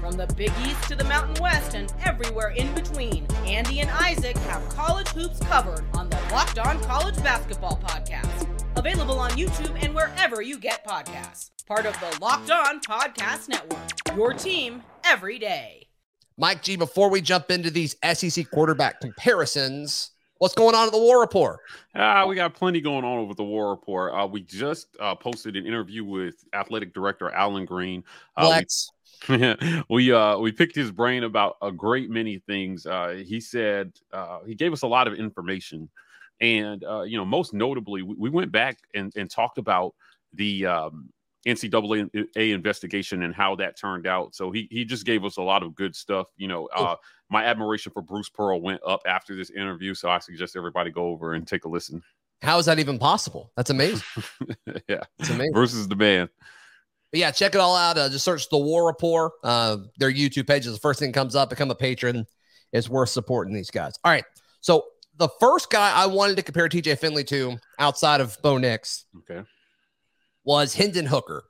From 0.00 0.12
the 0.12 0.26
Big 0.36 0.52
East 0.64 0.82
to 0.88 0.94
the 0.94 1.04
Mountain 1.04 1.42
West 1.42 1.74
and 1.74 1.92
everywhere 2.04 2.50
in 2.50 2.72
between, 2.74 3.26
Andy 3.44 3.80
and 3.80 3.90
Isaac 3.90 4.36
have 4.38 4.66
college 4.68 5.08
hoops 5.08 5.40
covered 5.40 5.84
on 5.94 6.08
the 6.10 6.18
Locked 6.30 6.58
On 6.58 6.80
College 6.82 7.16
Basketball 7.22 7.80
Podcast. 7.82 8.46
Available 8.76 9.18
on 9.18 9.30
YouTube 9.32 9.76
and 9.82 9.94
wherever 9.94 10.42
you 10.42 10.58
get 10.58 10.86
podcasts. 10.86 11.50
Part 11.66 11.86
of 11.86 11.98
the 11.98 12.18
Locked 12.20 12.50
On 12.50 12.80
Podcast 12.80 13.48
Network. 13.48 13.80
Your 14.14 14.34
team 14.34 14.82
every 15.04 15.38
day. 15.38 15.88
Mike 16.36 16.62
G, 16.62 16.76
before 16.76 17.08
we 17.08 17.20
jump 17.22 17.50
into 17.50 17.70
these 17.70 17.96
SEC 18.12 18.50
quarterback 18.50 19.00
comparisons, 19.00 20.10
what's 20.38 20.54
going 20.54 20.74
on 20.74 20.86
at 20.86 20.92
the 20.92 20.98
War 20.98 21.20
Report? 21.20 21.58
Uh, 21.94 22.26
we 22.28 22.36
got 22.36 22.54
plenty 22.54 22.80
going 22.80 23.04
on 23.04 23.18
over 23.18 23.28
with 23.28 23.38
the 23.38 23.44
War 23.44 23.70
Report. 23.70 24.12
Uh, 24.14 24.26
we 24.26 24.42
just 24.42 24.88
uh, 25.00 25.14
posted 25.14 25.56
an 25.56 25.66
interview 25.66 26.04
with 26.04 26.44
athletic 26.52 26.92
director 26.92 27.30
Allen 27.30 27.64
Greene. 27.64 28.04
Uh, 28.36 28.52
we 28.58 28.66
we, 29.88 30.12
uh, 30.12 30.38
we 30.38 30.52
picked 30.52 30.74
his 30.74 30.90
brain 30.90 31.24
about 31.24 31.56
a 31.62 31.72
great 31.72 32.10
many 32.10 32.38
things. 32.38 32.86
Uh, 32.86 33.22
he 33.26 33.40
said 33.40 33.92
uh, 34.12 34.40
he 34.46 34.54
gave 34.54 34.72
us 34.72 34.82
a 34.82 34.86
lot 34.86 35.08
of 35.08 35.14
information, 35.14 35.88
and 36.40 36.84
uh, 36.84 37.02
you 37.02 37.16
know, 37.16 37.24
most 37.24 37.54
notably, 37.54 38.02
we, 38.02 38.14
we 38.16 38.30
went 38.30 38.52
back 38.52 38.78
and, 38.94 39.12
and 39.16 39.30
talked 39.30 39.58
about 39.58 39.94
the 40.34 40.66
um, 40.66 41.08
NCAA 41.46 42.52
investigation 42.52 43.22
and 43.22 43.34
how 43.34 43.54
that 43.56 43.78
turned 43.78 44.06
out. 44.06 44.34
So 44.34 44.50
he 44.50 44.68
he 44.70 44.84
just 44.84 45.06
gave 45.06 45.24
us 45.24 45.36
a 45.36 45.42
lot 45.42 45.62
of 45.62 45.74
good 45.74 45.94
stuff. 45.94 46.26
You 46.36 46.48
know, 46.48 46.68
uh, 46.74 46.96
my 47.30 47.44
admiration 47.44 47.92
for 47.92 48.02
Bruce 48.02 48.28
Pearl 48.28 48.60
went 48.60 48.80
up 48.86 49.02
after 49.06 49.36
this 49.36 49.50
interview. 49.50 49.94
So 49.94 50.10
I 50.10 50.18
suggest 50.18 50.56
everybody 50.56 50.90
go 50.90 51.06
over 51.08 51.34
and 51.34 51.46
take 51.46 51.64
a 51.64 51.68
listen. 51.68 52.02
How 52.42 52.58
is 52.58 52.66
that 52.66 52.78
even 52.78 52.98
possible? 52.98 53.50
That's 53.56 53.70
amazing. 53.70 54.02
yeah, 54.88 55.04
it's 55.18 55.30
amazing. 55.30 55.52
Bruce 55.52 55.72
is 55.72 55.88
the 55.88 55.96
man. 55.96 56.28
But 57.12 57.20
yeah, 57.20 57.30
check 57.30 57.54
it 57.54 57.60
all 57.60 57.76
out. 57.76 57.96
Uh, 57.96 58.08
just 58.08 58.24
search 58.24 58.48
the 58.48 58.58
War 58.58 58.86
Report. 58.86 59.32
Uh, 59.44 59.78
their 59.98 60.12
YouTube 60.12 60.46
page 60.46 60.66
is 60.66 60.72
the 60.72 60.80
first 60.80 60.98
thing 60.98 61.12
comes 61.12 61.34
up. 61.34 61.50
Become 61.50 61.70
a 61.70 61.74
patron. 61.74 62.26
It's 62.72 62.88
worth 62.88 63.10
supporting 63.10 63.54
these 63.54 63.70
guys. 63.70 63.94
All 64.04 64.10
right. 64.10 64.24
So 64.60 64.84
the 65.16 65.28
first 65.40 65.70
guy 65.70 65.92
I 65.94 66.06
wanted 66.06 66.36
to 66.36 66.42
compare 66.42 66.68
TJ 66.68 66.98
Finley 66.98 67.24
to 67.24 67.58
outside 67.78 68.20
of 68.20 68.36
Bo 68.42 68.58
Nix. 68.58 69.06
Okay 69.18 69.42
was 70.46 70.74
Hendon 70.74 71.04
Hooker. 71.04 71.44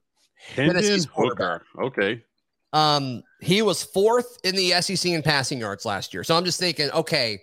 Hendon 0.56 1.00
Hooker. 1.14 1.64
Okay. 1.80 2.25
Um, 2.72 3.22
he 3.40 3.62
was 3.62 3.84
fourth 3.84 4.38
in 4.42 4.56
the 4.56 4.70
SEC 4.80 5.12
in 5.12 5.22
passing 5.22 5.60
yards 5.60 5.84
last 5.84 6.12
year. 6.12 6.25
So 6.25 6.36
I'm 6.36 6.44
just 6.44 6.58
thinking, 6.58 6.90
okay, 6.90 7.42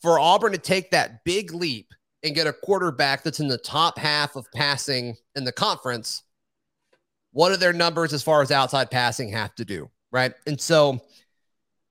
for 0.00 0.20
Auburn 0.20 0.52
to 0.52 0.58
take 0.58 0.92
that 0.92 1.24
big 1.24 1.52
leap 1.52 1.88
and 2.22 2.34
get 2.34 2.46
a 2.46 2.52
quarterback 2.52 3.24
that's 3.24 3.40
in 3.40 3.48
the 3.48 3.58
top 3.58 3.98
half 3.98 4.36
of 4.36 4.46
passing 4.54 5.16
in 5.34 5.44
the 5.44 5.52
conference, 5.52 6.22
what 7.34 7.50
do 7.50 7.56
their 7.56 7.72
numbers 7.72 8.12
as 8.12 8.22
far 8.22 8.40
as 8.40 8.50
outside 8.50 8.90
passing 8.90 9.28
have 9.30 9.54
to 9.56 9.64
do? 9.64 9.90
Right. 10.12 10.32
And 10.46 10.58
so 10.58 11.00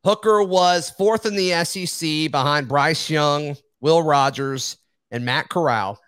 Hooker 0.06 0.42
was 0.42 0.90
fourth 0.90 1.26
in 1.26 1.36
the 1.36 1.64
SEC 1.66 2.32
behind 2.32 2.70
Bryce 2.70 3.10
Young, 3.10 3.58
Will 3.82 4.02
Rogers, 4.02 4.78
and 5.12 5.26
Matt 5.26 5.50
Corral. 5.50 6.00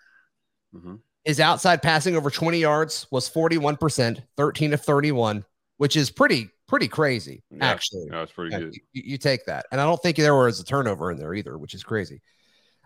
Mm-hmm. 0.74 0.96
His 1.24 1.38
outside 1.38 1.82
passing 1.82 2.16
over 2.16 2.30
20 2.30 2.58
yards 2.58 3.06
was 3.10 3.28
41%, 3.28 4.22
13 4.38 4.72
of 4.72 4.80
31, 4.80 5.44
which 5.76 5.96
is 5.96 6.10
pretty, 6.10 6.48
pretty 6.66 6.88
crazy, 6.88 7.42
yeah, 7.50 7.66
actually. 7.66 8.06
That's 8.10 8.32
pretty 8.32 8.52
yeah, 8.52 8.60
good. 8.60 8.74
You, 8.92 9.02
you, 9.04 9.18
take 9.18 9.44
that. 9.46 9.66
And 9.70 9.80
I 9.80 9.84
don't 9.84 10.00
think 10.02 10.16
there 10.16 10.34
was 10.34 10.60
a 10.60 10.64
turnover 10.64 11.10
in 11.10 11.18
there 11.18 11.34
either, 11.34 11.58
which 11.58 11.74
is 11.74 11.82
crazy. 11.82 12.22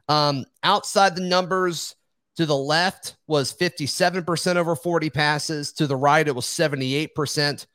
Um, 0.08 0.44
outside 0.64 1.14
the 1.14 1.22
numbers 1.22 1.94
to 2.36 2.46
the 2.46 2.56
left 2.56 3.16
was 3.26 3.52
57% 3.52 4.56
over 4.56 4.76
40 4.76 5.10
passes. 5.10 5.72
To 5.74 5.86
the 5.86 5.96
right, 5.96 6.26
it 6.26 6.34
was 6.34 6.46
78% 6.46 7.66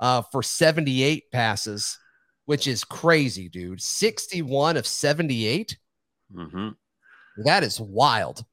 uh, 0.00 0.22
for 0.32 0.42
78 0.42 1.30
passes, 1.30 1.98
which 2.46 2.66
is 2.66 2.84
crazy, 2.84 3.48
dude. 3.48 3.80
61 3.80 4.76
of 4.76 4.86
78. 4.86 5.76
Mm-hmm. 6.34 6.68
That 7.44 7.62
is 7.62 7.80
wild. 7.80 8.44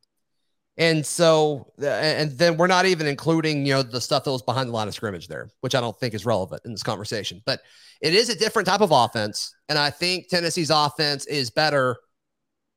And 0.78 1.06
so, 1.06 1.72
and 1.82 2.38
then 2.38 2.58
we're 2.58 2.68
not 2.68 2.86
even 2.86 3.08
including, 3.08 3.66
you 3.66 3.74
know, 3.74 3.82
the 3.82 4.02
stuff 4.02 4.26
that 4.26 4.32
was 4.32 4.42
behind 4.42 4.68
the 4.68 4.74
line 4.74 4.90
of 4.90 4.94
scrimmage 4.94 5.30
there, 5.30 5.50
which 5.62 5.74
I 5.74 5.80
don't 5.80 5.98
think 5.98 6.14
is 6.14 6.26
relevant 6.26 6.64
in 6.66 6.72
this 6.72 6.84
conversation. 6.84 7.42
But 7.46 7.62
it 8.02 8.14
is 8.14 8.30
a 8.30 8.38
different 8.38 8.68
type 8.68 8.82
of 8.82 8.92
offense. 8.92 9.56
And 9.70 9.80
I 9.80 9.90
think 9.90 10.28
Tennessee's 10.28 10.70
offense 10.70 11.26
is 11.28 11.50
better 11.50 11.96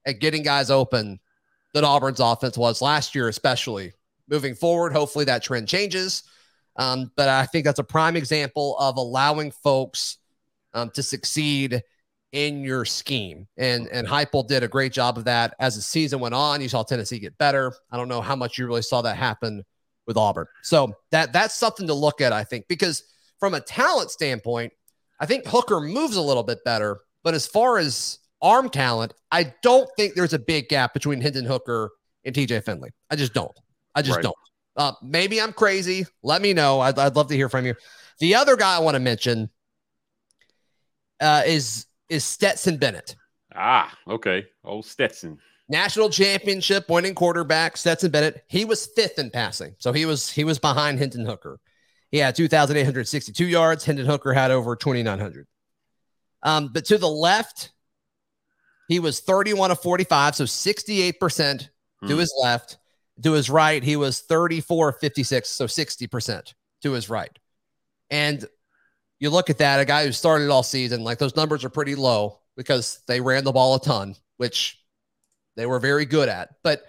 at 0.07 0.21
getting 0.21 0.45
guys 0.45 0.71
open 0.71 1.19
than 1.75 1.85
Auburn's 1.85 2.21
offense 2.21 2.57
was 2.57 2.81
last 2.81 3.15
year, 3.15 3.29
especially 3.29 3.93
moving 4.29 4.55
forward. 4.55 4.93
Hopefully 4.93 5.25
that 5.27 5.43
trend 5.43 5.69
changes. 5.69 6.23
Um, 6.77 7.11
but 7.17 7.29
I 7.29 7.47
think 7.47 7.65
that's 7.65 7.81
a 7.81 7.85
prime 7.85 8.17
example 8.17 8.79
of 8.79 8.97
allowing 8.97 9.51
folks 9.51 10.19
um, 10.75 10.91
to 10.91 11.03
succeed 11.03 11.83
in 12.33 12.63
your 12.63 12.85
scheme. 12.85 13.49
And 13.57 13.89
and 13.89 14.07
Heupel 14.07 14.47
did 14.47 14.63
a 14.63 14.69
great 14.69 14.93
job 14.93 15.19
of 15.19 15.25
that 15.25 15.55
as 15.59 15.77
the 15.77 15.83
season 15.83 16.21
went 16.21 16.35
on. 16.35 16.61
You 16.61 16.69
saw 16.69 16.83
Tennessee 16.83 17.19
get 17.19 17.37
better. 17.39 17.73
I 17.91 17.97
don't 17.97 18.09
know 18.09 18.21
how 18.21 18.37
much 18.37 18.59
you 18.59 18.67
really 18.67 18.83
saw 18.83 19.03
that 19.03 19.17
happen 19.17 19.65
with 20.07 20.17
Auburn. 20.17 20.47
So 20.63 20.93
that 21.11 21.33
that's 21.33 21.55
something 21.57 21.87
to 21.87 21.95
look 21.95 22.21
at, 22.21 22.33
I 22.33 22.45
think, 22.45 22.69
because 22.69 23.03
from 23.41 23.55
a 23.55 23.61
talent 23.61 24.11
standpoint, 24.11 24.73
I 25.21 25.27
think 25.27 25.47
Hooker 25.47 25.81
moves 25.81 26.17
a 26.17 26.23
little 26.23 26.43
bit 26.43 26.65
better. 26.65 27.01
But 27.25 27.35
as 27.35 27.47
far 27.47 27.79
as 27.79 28.19
arm 28.41 28.69
talent, 28.69 29.15
I 29.31 29.55
don't 29.63 29.89
think 29.97 30.15
there's 30.15 30.33
a 30.33 30.39
big 30.39 30.69
gap 30.69 30.95
between 30.95 31.21
Hendon 31.21 31.45
Hooker 31.45 31.91
and 32.25 32.35
TJ 32.35 32.65
Finley. 32.65 32.91
I 33.11 33.17
just 33.17 33.35
don't. 33.35 33.57
I 33.95 34.03
just 34.03 34.17
right. 34.17 34.23
don't. 34.23 34.37
Uh, 34.77 34.93
maybe 35.03 35.41
I'm 35.41 35.53
crazy. 35.53 36.07
Let 36.23 36.41
me 36.41 36.55
know. 36.55 36.81
I'd, 36.81 36.99
I'd 36.99 37.17
love 37.17 37.29
to 37.29 37.35
hear 37.35 37.49
from 37.49 37.67
you. 37.67 37.75
The 38.21 38.37
other 38.37 38.57
guy 38.57 38.77
I 38.77 38.79
want 38.79 38.95
to 38.95 39.01
mention 39.01 39.51
uh, 41.21 41.43
is 41.47 41.87
is 42.09 42.25
Stetson 42.25 42.77
Bennett. 42.79 43.17
Ah, 43.55 43.93
okay. 44.09 44.47
Oh, 44.65 44.81
Stetson. 44.81 45.39
National 45.69 46.09
championship 46.09 46.89
winning 46.89 47.15
quarterback 47.15 47.77
Stetson 47.77 48.11
Bennett. 48.11 48.45
He 48.49 48.65
was 48.65 48.87
fifth 48.87 49.19
in 49.19 49.31
passing, 49.31 49.75
so 49.79 49.93
he 49.93 50.07
was 50.07 50.31
he 50.31 50.45
was 50.45 50.59
behind 50.59 50.99
Hendon 50.99 51.27
Hooker. 51.27 51.61
He 52.11 52.19
had 52.19 52.35
2,862 52.37 53.47
yards. 53.47 53.85
Hendon 53.85 54.07
Hooker 54.07 54.33
had 54.33 54.51
over 54.51 54.75
2,900. 54.75 55.47
Um, 56.43 56.71
but 56.73 56.87
to 56.87 56.97
the 56.97 57.09
left, 57.09 57.73
he 58.89 59.01
was 59.01 59.21
31 59.21 59.71
of 59.71 59.81
45, 59.81 60.35
so 60.35 60.45
68% 60.45 61.59
to 61.59 61.69
hmm. 62.01 62.19
his 62.19 62.35
left. 62.43 62.79
To 63.23 63.33
his 63.33 63.51
right, 63.51 63.83
he 63.83 63.97
was 63.97 64.21
34 64.21 64.91
of 64.91 64.99
56, 64.99 65.49
so 65.49 65.67
60% 65.67 66.55
to 66.83 66.93
his 66.93 67.11
right. 67.11 67.37
And 68.11 68.45
you 69.19 69.31
look 69.31 69.51
at 69.51 69.59
that, 69.59 69.81
a 69.81 69.85
guy 69.85 70.07
who 70.07 70.13
started 70.13 70.51
all 70.51 70.63
season, 70.63 71.03
like 71.03 71.19
those 71.19 71.35
numbers 71.35 71.65
are 71.65 71.69
pretty 71.69 71.97
low 71.97 72.39
because 72.57 73.01
they 73.09 73.21
ran 73.21 73.45
the 73.45 73.53
ball 73.53 73.75
a 73.75 73.81
ton, 73.81 74.15
which 74.37 74.81
they 75.57 75.67
were 75.67 75.81
very 75.81 76.07
good 76.07 76.29
at. 76.29 76.51
But 76.63 76.85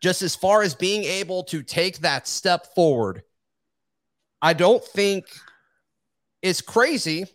just 0.00 0.20
as 0.20 0.36
far 0.36 0.62
as 0.62 0.74
being 0.74 1.04
able 1.04 1.44
to 1.44 1.62
take 1.62 1.98
that 1.98 2.28
step 2.28 2.74
forward, 2.74 3.22
I 4.42 4.52
don't 4.52 4.84
think 4.84 5.26
it's 6.42 6.60
crazy 6.60 7.26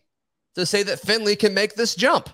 to 0.53 0.65
say 0.65 0.83
that 0.83 0.99
Finley 0.99 1.35
can 1.35 1.53
make 1.53 1.75
this 1.75 1.95
jump. 1.95 2.29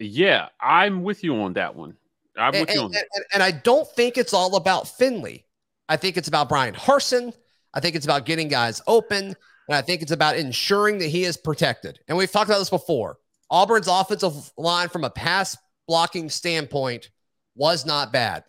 Yeah, 0.00 0.48
I'm 0.60 1.02
with 1.02 1.22
you 1.22 1.36
on 1.42 1.52
that 1.52 1.74
one. 1.74 1.94
I'm 2.36 2.54
and, 2.54 2.66
with 2.66 2.74
you 2.74 2.80
on 2.80 2.86
and, 2.86 2.94
that. 2.94 3.06
and, 3.14 3.24
and 3.34 3.42
I 3.42 3.50
don't 3.50 3.86
think 3.88 4.16
it's 4.16 4.32
all 4.32 4.56
about 4.56 4.88
Finley. 4.88 5.44
I 5.88 5.96
think 5.96 6.16
it's 6.16 6.28
about 6.28 6.48
Brian 6.48 6.74
Harsin. 6.74 7.34
I 7.74 7.80
think 7.80 7.94
it's 7.94 8.06
about 8.06 8.24
getting 8.24 8.48
guys 8.48 8.80
open. 8.86 9.36
And 9.68 9.76
I 9.76 9.82
think 9.82 10.02
it's 10.02 10.10
about 10.10 10.36
ensuring 10.36 10.98
that 10.98 11.06
he 11.08 11.24
is 11.24 11.36
protected. 11.36 12.00
And 12.08 12.16
we've 12.16 12.30
talked 12.30 12.48
about 12.48 12.58
this 12.58 12.70
before. 12.70 13.18
Auburn's 13.50 13.88
offensive 13.88 14.52
line, 14.56 14.88
from 14.88 15.04
a 15.04 15.10
pass 15.10 15.56
blocking 15.86 16.30
standpoint, 16.30 17.10
was 17.54 17.84
not 17.84 18.12
bad. 18.12 18.44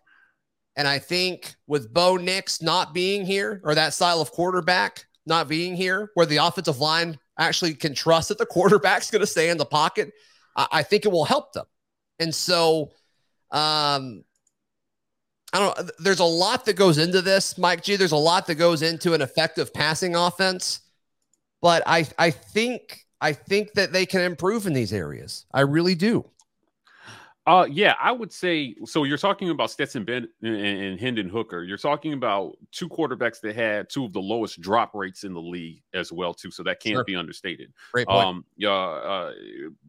And 0.76 0.88
I 0.88 1.00
think 1.00 1.56
with 1.68 1.94
Bo 1.94 2.18
Nix 2.18 2.62
not 2.62 2.94
being 2.94 3.26
here, 3.26 3.62
or 3.64 3.76
that 3.76 3.94
style 3.94 4.22
of 4.22 4.32
quarterback 4.32 5.06
not 5.26 5.48
being 5.48 5.76
here, 5.76 6.12
where 6.14 6.26
the 6.26 6.38
offensive 6.38 6.80
line 6.80 7.20
actually 7.38 7.74
can 7.74 7.94
trust 7.94 8.30
that 8.30 8.38
the 8.38 8.46
quarterback's 8.48 9.12
going 9.12 9.20
to 9.20 9.28
stay 9.28 9.50
in 9.50 9.58
the 9.58 9.66
pocket, 9.66 10.14
I, 10.56 10.84
think 10.84 11.06
it 11.06 11.12
will 11.12 11.26
help 11.26 11.54
them. 11.54 11.66
And 12.20 12.34
so, 12.34 12.92
um, 13.52 14.24
I 15.54 15.60
don't. 15.60 15.92
There's 16.00 16.20
a 16.20 16.26
lot 16.26 16.66
that 16.66 16.76
goes 16.76 16.98
into 16.98 17.22
this, 17.22 17.58
Mike 17.58 17.84
G. 17.84 17.98
There's 17.98 18.14
a 18.14 18.18
lot 18.18 18.48
that 18.48 18.56
goes 18.56 18.82
into 18.82 19.14
an 19.14 19.22
effective 19.22 19.74
passing 19.74 20.16
offense, 20.16 20.82
but 21.62 21.84
I 21.86 22.08
I 22.18 22.32
think 22.32 23.06
I 23.20 23.34
think 23.34 23.74
that 23.74 23.92
they 23.92 24.06
can 24.06 24.22
improve 24.22 24.66
in 24.66 24.74
these 24.74 24.94
areas. 24.94 25.46
I 25.54 25.62
really 25.62 25.96
do. 25.96 26.26
Uh, 27.52 27.66
yeah, 27.66 27.96
I 28.00 28.14
would 28.14 28.32
say 28.32 28.76
so. 28.86 29.04
You're 29.04 29.18
talking 29.18 29.50
about 29.50 29.72
Stetson 29.72 30.06
Bennett 30.06 30.30
and, 30.42 30.56
and 30.56 30.98
Hendon 30.98 31.28
Hooker. 31.28 31.64
You're 31.64 31.78
talking 31.78 32.14
about 32.14 32.58
two 32.72 32.88
quarterbacks 32.88 33.42
that 33.42 33.58
had 33.58 33.90
two 33.90 34.06
of 34.06 34.14
the 34.14 34.22
lowest 34.22 34.62
drop 34.62 34.96
rates 34.96 35.26
in 35.26 35.34
the 35.34 35.42
league 35.42 35.84
as 35.94 36.14
well, 36.14 36.34
too. 36.34 36.50
So 36.50 36.64
that 36.64 36.80
can't 36.80 36.94
Sure. 36.96 37.04
be 37.04 37.18
understated. 37.18 37.74
Great 37.92 38.08
point. 38.08 38.26
Um, 38.26 38.46
yeah, 38.56 38.72
uh, 38.72 39.34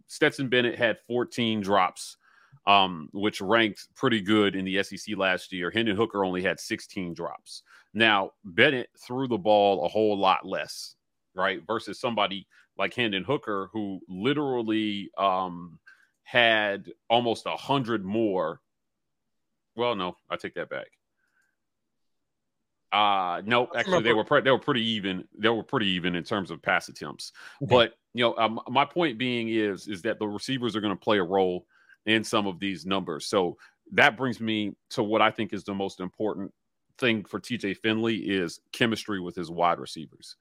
Stetson 0.08 0.48
Bennett 0.48 0.76
had 0.76 0.98
14 1.06 1.60
drops, 1.60 2.16
um, 2.66 3.08
which 3.12 3.40
ranked 3.40 3.94
pretty 3.94 4.20
good 4.20 4.56
in 4.56 4.64
the 4.64 4.82
SEC 4.82 5.16
last 5.16 5.52
year. 5.52 5.70
Hendon 5.70 5.94
Hooker 5.94 6.24
only 6.24 6.42
had 6.42 6.58
16 6.58 7.14
drops. 7.14 7.62
Now 7.94 8.32
Bennett 8.44 8.90
threw 8.98 9.28
the 9.28 9.38
ball 9.38 9.86
a 9.86 9.88
whole 9.88 10.18
lot 10.18 10.44
less, 10.44 10.96
right? 11.36 11.62
Versus 11.64 12.00
somebody 12.00 12.44
like 12.76 12.92
Hendon 12.92 13.22
Hooker 13.22 13.68
who 13.72 14.00
literally 14.08 15.12
um, 15.16 15.78
had 16.32 16.90
almost 17.10 17.44
a 17.44 17.54
hundred 17.56 18.06
more. 18.06 18.62
Well, 19.76 19.94
no, 19.94 20.16
I 20.30 20.36
take 20.36 20.54
that 20.54 20.70
back. 20.70 20.86
Uh 22.90 23.42
no, 23.44 23.68
actually 23.76 24.02
they 24.02 24.14
were 24.14 24.24
pre- 24.24 24.40
they 24.40 24.50
were 24.50 24.58
pretty 24.58 24.82
even. 24.82 25.28
They 25.38 25.50
were 25.50 25.62
pretty 25.62 25.88
even 25.88 26.14
in 26.14 26.24
terms 26.24 26.50
of 26.50 26.62
pass 26.62 26.88
attempts. 26.88 27.32
Okay. 27.62 27.74
But 27.74 27.94
you 28.14 28.24
know, 28.24 28.34
um, 28.36 28.60
my 28.68 28.86
point 28.86 29.18
being 29.18 29.50
is 29.50 29.88
is 29.88 30.00
that 30.02 30.18
the 30.18 30.26
receivers 30.26 30.74
are 30.74 30.80
going 30.80 30.96
to 30.96 31.04
play 31.04 31.18
a 31.18 31.22
role 31.22 31.66
in 32.06 32.24
some 32.24 32.46
of 32.46 32.58
these 32.58 32.86
numbers. 32.86 33.26
So 33.26 33.58
that 33.92 34.16
brings 34.16 34.40
me 34.40 34.72
to 34.90 35.02
what 35.02 35.20
I 35.20 35.30
think 35.30 35.52
is 35.52 35.64
the 35.64 35.74
most 35.74 36.00
important 36.00 36.50
thing 36.98 37.24
for 37.24 37.40
TJ 37.40 37.76
Finley 37.78 38.16
is 38.16 38.60
chemistry 38.72 39.20
with 39.20 39.36
his 39.36 39.50
wide 39.50 39.78
receivers. 39.78 40.36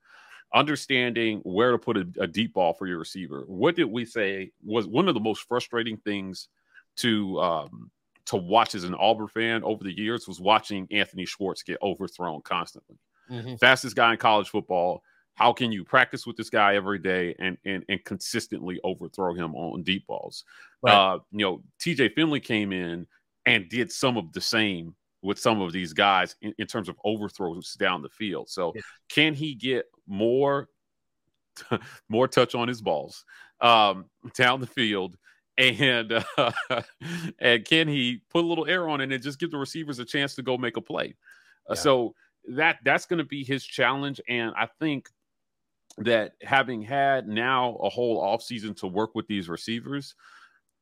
Understanding 0.53 1.39
where 1.43 1.71
to 1.71 1.77
put 1.77 1.97
a, 1.97 2.05
a 2.19 2.27
deep 2.27 2.53
ball 2.53 2.73
for 2.73 2.85
your 2.87 2.99
receiver. 2.99 3.43
What 3.47 3.75
did 3.75 3.85
we 3.85 4.05
say 4.05 4.51
was 4.63 4.85
one 4.85 5.07
of 5.07 5.13
the 5.13 5.19
most 5.21 5.47
frustrating 5.47 5.97
things 5.97 6.49
to 6.97 7.39
um, 7.39 7.89
to 8.25 8.35
watch 8.35 8.75
as 8.75 8.83
an 8.83 8.93
Auburn 8.95 9.27
fan 9.29 9.63
over 9.63 9.83
the 9.83 9.97
years 9.97 10.27
was 10.27 10.41
watching 10.41 10.87
Anthony 10.91 11.25
Schwartz 11.25 11.63
get 11.63 11.77
overthrown 11.81 12.41
constantly 12.41 12.97
Mhm. 13.29 13.57
fastest 13.59 13.95
guy 13.95 14.11
in 14.11 14.17
college 14.17 14.49
football. 14.49 15.01
How 15.35 15.53
can 15.53 15.71
you 15.71 15.85
practice 15.85 16.27
with 16.27 16.35
this 16.35 16.49
guy 16.49 16.75
every 16.75 16.99
day 16.99 17.33
and 17.39 17.57
and, 17.63 17.85
and 17.87 18.03
consistently 18.03 18.79
overthrow 18.83 19.33
him 19.33 19.55
on 19.55 19.83
deep 19.83 20.05
balls? 20.05 20.43
Right. 20.81 20.93
Uh, 20.93 21.19
you 21.31 21.45
know, 21.45 21.63
TJ 21.79 22.13
Finley 22.13 22.41
came 22.41 22.73
in 22.73 23.07
and 23.45 23.69
did 23.69 23.89
some 23.89 24.17
of 24.17 24.33
the 24.33 24.41
same 24.41 24.95
with 25.23 25.39
some 25.39 25.61
of 25.61 25.71
these 25.71 25.93
guys 25.93 26.35
in, 26.41 26.53
in 26.57 26.67
terms 26.67 26.89
of 26.89 26.97
overthrows 27.05 27.73
down 27.75 28.01
the 28.01 28.09
field. 28.09 28.49
So 28.49 28.73
Yeah. 28.75 28.81
can 29.09 29.33
he 29.33 29.55
get 29.55 29.85
more 30.11 30.67
more 32.09 32.27
touch 32.27 32.53
on 32.53 32.67
his 32.67 32.81
balls 32.81 33.25
um, 33.59 34.05
down 34.35 34.61
the 34.61 34.67
field? 34.67 35.17
And 35.57 36.23
uh, 36.37 36.51
and 37.39 37.65
can 37.65 37.87
he 37.87 38.21
put 38.29 38.43
a 38.43 38.47
little 38.47 38.67
air 38.67 38.87
on 38.87 39.01
it 39.01 39.11
and 39.11 39.23
just 39.23 39.39
give 39.39 39.51
the 39.51 39.57
receivers 39.57 39.99
a 39.99 40.05
chance 40.05 40.35
to 40.35 40.41
go 40.43 40.57
make 40.57 40.77
a 40.77 40.81
play? 40.81 41.15
Uh, 41.69 41.75
so 41.75 42.15
that 42.47 42.77
that's 42.83 43.05
going 43.05 43.19
to 43.19 43.25
be 43.25 43.43
his 43.43 43.63
challenge 43.63 44.19
and 44.27 44.53
i 44.55 44.67
think 44.79 45.09
that 45.97 46.33
having 46.41 46.81
had 46.81 47.27
now 47.27 47.75
a 47.75 47.89
whole 47.89 48.21
offseason 48.21 48.75
to 48.75 48.87
work 48.87 49.13
with 49.13 49.27
these 49.27 49.49
receivers 49.49 50.15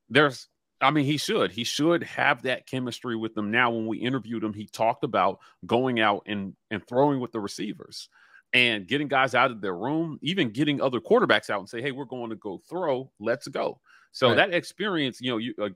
there's 0.09 0.47
i 0.81 0.91
mean 0.91 1.05
he 1.05 1.17
should 1.17 1.51
he 1.51 1.63
should 1.63 2.03
have 2.03 2.43
that 2.43 2.67
chemistry 2.67 3.15
with 3.15 3.33
them 3.33 3.51
now 3.51 3.71
when 3.71 3.87
we 3.87 3.97
interviewed 3.97 4.43
him 4.43 4.53
he 4.53 4.67
talked 4.67 5.03
about 5.03 5.39
going 5.65 5.99
out 5.99 6.23
and 6.25 6.55
and 6.71 6.85
throwing 6.87 7.19
with 7.19 7.31
the 7.31 7.39
receivers 7.39 8.09
and 8.53 8.87
getting 8.87 9.07
guys 9.07 9.35
out 9.35 9.51
of 9.51 9.61
their 9.61 9.75
room 9.75 10.17
even 10.21 10.49
getting 10.49 10.81
other 10.81 10.99
quarterbacks 10.99 11.49
out 11.49 11.59
and 11.59 11.69
say 11.69 11.81
hey 11.81 11.91
we're 11.91 12.05
going 12.05 12.29
to 12.29 12.35
go 12.37 12.61
throw 12.69 13.11
let's 13.19 13.47
go 13.47 13.79
so 14.11 14.29
Right. 14.29 14.37
that 14.37 14.53
experience, 14.55 15.21
you 15.21 15.29
know, 15.29 15.37
you, 15.37 15.53
uh, 15.61 15.69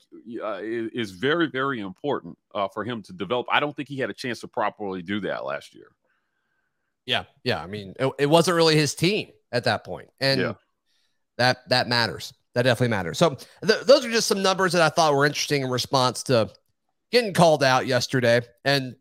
uh, 0.44 0.60
is, 0.64 1.12
very, 1.12 1.52
very 1.52 1.82
important 1.82 2.36
uh, 2.56 2.68
for 2.68 2.84
him 2.84 3.04
to 3.04 3.14
develop. 3.14 3.46
I 3.52 3.60
don't 3.60 3.76
think 3.76 3.88
he 3.88 4.00
had 4.00 4.10
a 4.10 4.14
chance 4.14 4.40
to 4.40 4.48
properly 4.48 5.04
do 5.04 5.20
that 5.20 5.46
last 5.46 5.76
year. 5.76 5.90
Yeah, 7.06 7.26
yeah. 7.44 7.62
I 7.62 7.68
mean, 7.68 7.94
it, 8.00 8.12
it 8.18 8.26
wasn't 8.26 8.56
really 8.56 8.76
his 8.76 8.96
team 8.96 9.30
at 9.52 9.66
that 9.66 9.84
point, 9.84 10.10
and 10.20 10.42
Yeah. 10.42 10.54
that 11.38 11.70
that 11.70 11.88
matters. 11.88 12.34
That 12.56 12.64
definitely 12.64 12.90
matters. 12.90 13.20
So 13.20 13.36
th- 13.64 13.84
those 13.86 14.04
are 14.04 14.10
just 14.12 14.28
some 14.28 14.42
numbers 14.42 14.72
that 14.74 14.82
I 14.82 14.90
thought 14.90 15.14
were 15.14 15.28
interesting 15.28 15.62
in 15.62 15.70
response 15.70 16.24
to 16.24 16.50
getting 17.12 17.34
called 17.34 17.64
out 17.64 17.86
yesterday, 17.86 18.42
and 18.66 18.96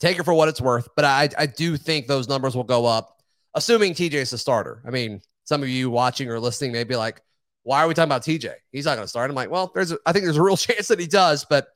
take 0.00 0.18
it 0.18 0.24
for 0.24 0.34
what 0.34 0.48
it's 0.48 0.60
worth. 0.60 0.88
But 0.96 1.04
I 1.04 1.28
I 1.36 1.46
do 1.46 1.76
think 1.76 2.06
those 2.06 2.28
numbers 2.28 2.56
will 2.56 2.64
go 2.64 2.86
up, 2.86 3.22
assuming 3.54 3.94
TJ's 3.94 4.30
the 4.30 4.38
starter. 4.38 4.82
I 4.86 4.90
mean, 4.90 5.20
some 5.44 5.62
of 5.62 5.68
you 5.68 5.90
watching 5.90 6.28
or 6.30 6.40
listening 6.40 6.72
may 6.72 6.84
be 6.84 6.96
like, 6.96 7.20
"Why 7.62 7.82
are 7.82 7.88
we 7.88 7.94
talking 7.94 8.08
about 8.08 8.22
TJ? 8.22 8.52
He's 8.72 8.84
not 8.84 8.96
going 8.96 9.04
to 9.04 9.08
start." 9.08 9.30
I'm 9.30 9.36
like, 9.36 9.50
"Well, 9.50 9.70
there's 9.74 9.92
a, 9.92 9.98
I 10.06 10.12
think 10.12 10.24
there's 10.24 10.36
a 10.36 10.42
real 10.42 10.56
chance 10.58 10.88
that 10.88 11.00
he 11.00 11.06
does, 11.06 11.46
but 11.48 11.68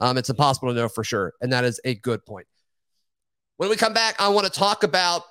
um, 0.00 0.18
it's 0.18 0.30
impossible 0.30 0.68
to 0.68 0.74
know 0.74 0.88
for 0.88 1.04
sure." 1.04 1.34
And 1.40 1.52
that 1.52 1.64
is 1.64 1.80
a 1.84 1.94
good 1.94 2.24
point. 2.24 2.46
When 3.56 3.70
we 3.70 3.76
come 3.76 3.94
back, 3.94 4.16
I 4.18 4.28
want 4.28 4.46
to 4.46 4.52
talk 4.52 4.82
about 4.82 5.22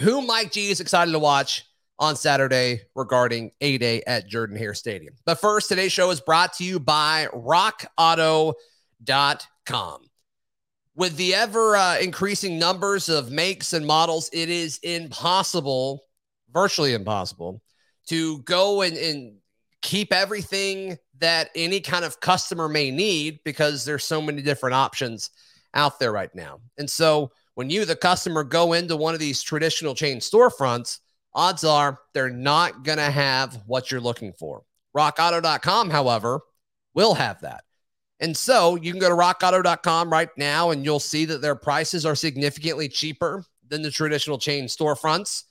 who 0.00 0.22
Mike 0.22 0.52
G 0.52 0.70
is 0.70 0.80
excited 0.80 1.12
to 1.12 1.18
watch 1.18 1.66
on 1.98 2.16
Saturday 2.16 2.82
regarding 2.94 3.52
A 3.60 3.78
Day 3.78 4.02
at 4.06 4.26
Jordan 4.26 4.56
Hare 4.56 4.74
Stadium. 4.74 5.14
But 5.24 5.40
first, 5.40 5.68
today's 5.68 5.92
show 5.92 6.10
is 6.10 6.20
brought 6.20 6.54
to 6.54 6.64
you 6.64 6.80
by 6.80 7.28
RockAuto.com. 7.32 8.56
With 10.94 11.16
the 11.16 11.34
ever 11.34 11.76
uh, 11.76 11.98
increasing 11.98 12.58
numbers 12.58 13.08
of 13.08 13.30
makes 13.30 13.72
and 13.72 13.86
models, 13.86 14.28
it 14.32 14.50
is 14.50 14.78
impossible, 14.82 16.04
virtually 16.52 16.92
impossible, 16.92 17.62
to 18.08 18.40
go 18.40 18.82
and, 18.82 18.96
and 18.96 19.36
keep 19.80 20.12
everything 20.12 20.98
that 21.18 21.50
any 21.54 21.80
kind 21.80 22.04
of 22.04 22.20
customer 22.20 22.68
may 22.68 22.90
need 22.90 23.40
because 23.44 23.84
there's 23.84 24.04
so 24.04 24.20
many 24.20 24.42
different 24.42 24.74
options 24.74 25.30
out 25.74 25.98
there 25.98 26.12
right 26.12 26.34
now. 26.34 26.60
And 26.78 26.90
so 26.90 27.30
when 27.54 27.70
you, 27.70 27.84
the 27.84 27.96
customer, 27.96 28.44
go 28.44 28.72
into 28.72 28.96
one 28.96 29.14
of 29.14 29.20
these 29.20 29.42
traditional 29.42 29.94
chain 29.94 30.18
storefronts, 30.18 30.98
odds 31.34 31.64
are 31.64 31.98
they're 32.12 32.30
not 32.30 32.84
going 32.84 32.98
to 32.98 33.10
have 33.10 33.58
what 33.66 33.90
you're 33.90 34.00
looking 34.00 34.32
for. 34.32 34.62
RockAuto.com, 34.96 35.90
however, 35.90 36.40
will 36.94 37.14
have 37.14 37.40
that. 37.40 37.64
And 38.22 38.36
so 38.36 38.76
you 38.76 38.92
can 38.92 39.00
go 39.00 39.08
to 39.08 39.16
rockauto.com 39.16 40.08
right 40.08 40.28
now 40.36 40.70
and 40.70 40.84
you'll 40.84 41.00
see 41.00 41.24
that 41.24 41.42
their 41.42 41.56
prices 41.56 42.06
are 42.06 42.14
significantly 42.14 42.88
cheaper 42.88 43.44
than 43.68 43.82
the 43.82 43.90
traditional 43.90 44.38
chain 44.38 44.66
storefronts. 44.66 45.42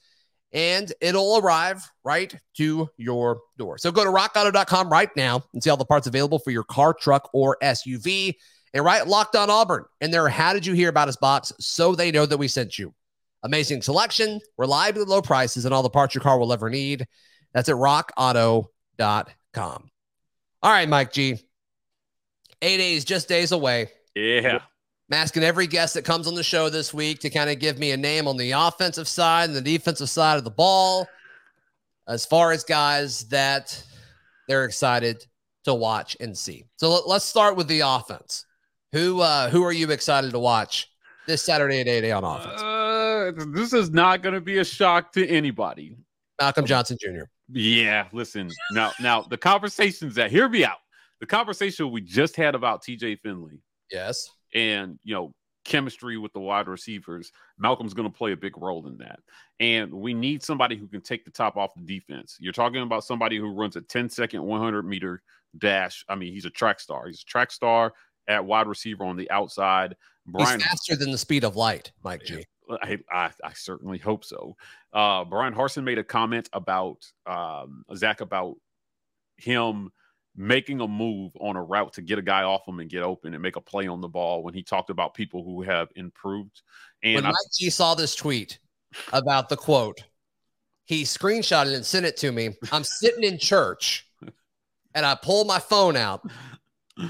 And 0.53 0.91
it'll 1.01 1.37
arrive 1.37 1.85
right 2.05 2.33
to 2.55 2.89
your 2.95 3.41
door. 3.57 3.77
So 3.77 3.91
go 3.91 4.05
to 4.05 4.09
rockauto.com 4.09 4.89
right 4.89 5.09
now 5.17 5.43
and 5.53 5.61
see 5.61 5.69
all 5.69 5.75
the 5.75 5.85
parts 5.85 6.07
available 6.07 6.39
for 6.39 6.51
your 6.51 6.63
car, 6.63 6.93
truck, 6.93 7.29
or 7.33 7.57
SUV. 7.61 8.35
And 8.73 8.85
right, 8.85 9.05
locked 9.05 9.35
on 9.35 9.49
Auburn. 9.49 9.83
And 9.99 10.13
there, 10.13 10.29
how 10.29 10.53
did 10.53 10.65
you 10.65 10.73
hear 10.73 10.87
about 10.87 11.09
us 11.09 11.17
box? 11.17 11.51
So 11.59 11.93
they 11.93 12.09
know 12.09 12.25
that 12.25 12.37
we 12.37 12.47
sent 12.47 12.79
you. 12.79 12.93
Amazing 13.43 13.81
selection, 13.81 14.39
reliably 14.57 15.03
low 15.03 15.21
prices, 15.21 15.65
and 15.65 15.73
all 15.73 15.83
the 15.83 15.89
parts 15.89 16.15
your 16.15 16.21
car 16.21 16.39
will 16.39 16.53
ever 16.53 16.69
need. 16.69 17.05
That's 17.53 17.67
at 17.67 17.75
rockauto.com. 17.75 18.69
All 20.63 20.71
right, 20.71 20.87
Mike 20.87 21.11
G. 21.11 21.37
Eight 22.61 22.77
days, 22.77 23.05
just 23.05 23.27
days 23.27 23.51
away. 23.51 23.89
Yeah. 24.15 24.59
I'm 25.11 25.17
asking 25.17 25.43
every 25.43 25.67
guest 25.67 25.93
that 25.95 26.05
comes 26.05 26.27
on 26.27 26.35
the 26.35 26.43
show 26.43 26.69
this 26.69 26.93
week 26.93 27.19
to 27.19 27.29
kind 27.29 27.49
of 27.49 27.59
give 27.59 27.77
me 27.77 27.91
a 27.91 27.97
name 27.97 28.27
on 28.27 28.37
the 28.37 28.51
offensive 28.51 29.07
side 29.07 29.49
and 29.49 29.55
the 29.55 29.61
defensive 29.61 30.09
side 30.09 30.37
of 30.37 30.43
the 30.43 30.51
ball, 30.51 31.07
as 32.07 32.25
far 32.25 32.51
as 32.51 32.63
guys 32.63 33.25
that 33.25 33.83
they're 34.47 34.65
excited 34.65 35.25
to 35.65 35.73
watch 35.73 36.15
and 36.19 36.37
see. 36.37 36.65
So 36.77 36.89
let, 36.89 37.17
us 37.17 37.25
start 37.25 37.55
with 37.55 37.67
the 37.67 37.81
offense. 37.81 38.45
Who 38.93 39.21
uh, 39.21 39.49
who 39.49 39.63
are 39.63 39.71
you 39.71 39.89
excited 39.91 40.31
to 40.31 40.39
watch 40.39 40.89
this 41.27 41.41
Saturday 41.41 41.79
at 41.79 41.87
8 41.87 42.03
a.m. 42.05 42.23
on 42.23 42.41
offense? 42.41 42.61
Uh, 42.61 43.31
this 43.53 43.73
is 43.73 43.91
not 43.91 44.21
going 44.21 44.35
to 44.35 44.41
be 44.41 44.57
a 44.57 44.65
shock 44.65 45.13
to 45.13 45.27
anybody. 45.27 45.95
Malcolm 46.39 46.65
Johnson 46.65 46.97
Jr. 46.99 47.23
Yeah, 47.49 48.07
listen. 48.11 48.49
Now 48.73 48.91
now 48.99 49.21
the 49.21 49.37
conversations 49.37 50.15
that 50.15 50.31
hear 50.31 50.49
me 50.49 50.65
out. 50.65 50.79
The 51.21 51.27
conversation 51.27 51.91
we 51.91 52.01
just 52.01 52.35
had 52.35 52.55
about 52.55 52.83
TJ 52.83 53.19
Finley 53.21 53.61
Yes. 53.91 54.29
and 54.53 54.99
you 55.03 55.13
know 55.13 55.33
chemistry 55.63 56.17
with 56.17 56.33
the 56.33 56.39
wide 56.39 56.67
receivers 56.67 57.31
malcolm's 57.59 57.93
going 57.93 58.09
to 58.11 58.17
play 58.17 58.31
a 58.31 58.35
big 58.37 58.57
role 58.57 58.87
in 58.87 58.97
that 58.97 59.19
and 59.59 59.93
we 59.93 60.11
need 60.11 60.41
somebody 60.41 60.75
who 60.75 60.87
can 60.87 61.01
take 61.01 61.23
the 61.23 61.29
top 61.29 61.55
off 61.55 61.69
the 61.75 61.83
defense 61.83 62.35
you're 62.39 62.51
talking 62.51 62.81
about 62.81 63.03
somebody 63.03 63.37
who 63.37 63.53
runs 63.53 63.75
a 63.75 63.81
10 63.81 64.09
second 64.09 64.41
100 64.41 64.83
meter 64.83 65.21
dash 65.59 66.03
i 66.09 66.15
mean 66.15 66.33
he's 66.33 66.45
a 66.45 66.49
track 66.49 66.79
star 66.79 67.05
he's 67.05 67.21
a 67.21 67.25
track 67.25 67.51
star 67.51 67.93
at 68.27 68.43
wide 68.43 68.65
receiver 68.65 69.03
on 69.05 69.15
the 69.15 69.29
outside 69.29 69.95
brian 70.25 70.59
He's 70.59 70.67
faster 70.67 70.95
than 70.95 71.11
the 71.11 71.17
speed 71.19 71.43
of 71.43 71.55
light, 71.55 71.91
Mike 72.03 72.23
G. 72.23 72.43
I, 72.81 72.97
I, 73.11 73.29
I 73.43 73.53
certainly 73.53 73.99
hope 73.99 74.25
so. 74.25 74.55
Uh, 74.93 75.25
Brian 75.25 75.53
Harsin 75.53 75.83
made 75.83 75.99
a 75.99 76.03
comment 76.03 76.49
about 76.53 77.05
um, 77.27 77.83
Zach 77.95 78.21
about 78.21 78.55
him 79.37 79.91
making 80.35 80.79
a 80.79 80.87
move 80.87 81.35
on 81.39 81.55
a 81.55 81.63
route 81.63 81.93
to 81.93 82.01
get 82.01 82.17
a 82.17 82.21
guy 82.21 82.43
off 82.43 82.67
him 82.67 82.79
and 82.79 82.89
get 82.89 83.03
open 83.03 83.33
and 83.33 83.41
make 83.41 83.57
a 83.57 83.61
play 83.61 83.87
on 83.87 84.01
the 84.01 84.07
ball 84.07 84.43
when 84.43 84.53
he 84.53 84.63
talked 84.63 84.89
about 84.89 85.13
people 85.13 85.43
who 85.43 85.61
have 85.61 85.89
improved. 85.95 86.61
And 87.03 87.15
when 87.15 87.25
I, 87.25 87.29
Mike 87.29 87.51
G 87.53 87.69
saw 87.69 87.95
this 87.95 88.15
tweet 88.15 88.59
about 89.11 89.49
the 89.49 89.57
quote, 89.57 90.03
he 90.85 91.03
screenshotted 91.03 91.75
and 91.75 91.85
sent 91.85 92.05
it 92.05 92.17
to 92.17 92.31
me. 92.31 92.55
I'm 92.71 92.83
sitting 92.83 93.23
in 93.23 93.37
church 93.37 94.07
and 94.93 95.05
I 95.05 95.15
pull 95.15 95.45
my 95.45 95.59
phone 95.59 95.95
out 95.95 96.25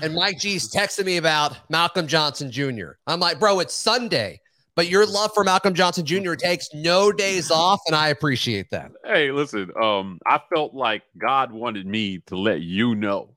and 0.02 0.14
Mike 0.14 0.40
G's 0.40 0.72
texting 0.72 1.06
me 1.06 1.18
about 1.18 1.58
Malcolm 1.70 2.08
Johnson 2.08 2.52
Jr. 2.52 2.92
I'm 3.08 3.20
like, 3.20 3.40
bro, 3.40 3.60
it's 3.60 3.74
Sunday, 3.74 4.41
but 4.76 4.90
your 4.90 5.06
love 5.06 5.32
for 5.34 5.44
Malcolm 5.44 5.74
Johnson 5.74 6.06
Jr. 6.06 6.34
takes 6.36 6.70
no 6.74 7.12
days 7.12 7.52
off, 7.52 7.80
and 7.88 7.96
I 7.96 8.10
appreciate 8.10 8.70
that. 8.72 8.92
hey, 9.06 9.32
listen, 9.32 9.72
um, 9.82 10.20
I 10.26 10.40
felt 10.54 10.74
like 10.74 11.04
God 11.18 11.52
wanted 11.52 11.86
me 11.86 12.20
to 12.28 12.38
let 12.38 12.62
you 12.62 12.96
know 12.96 13.36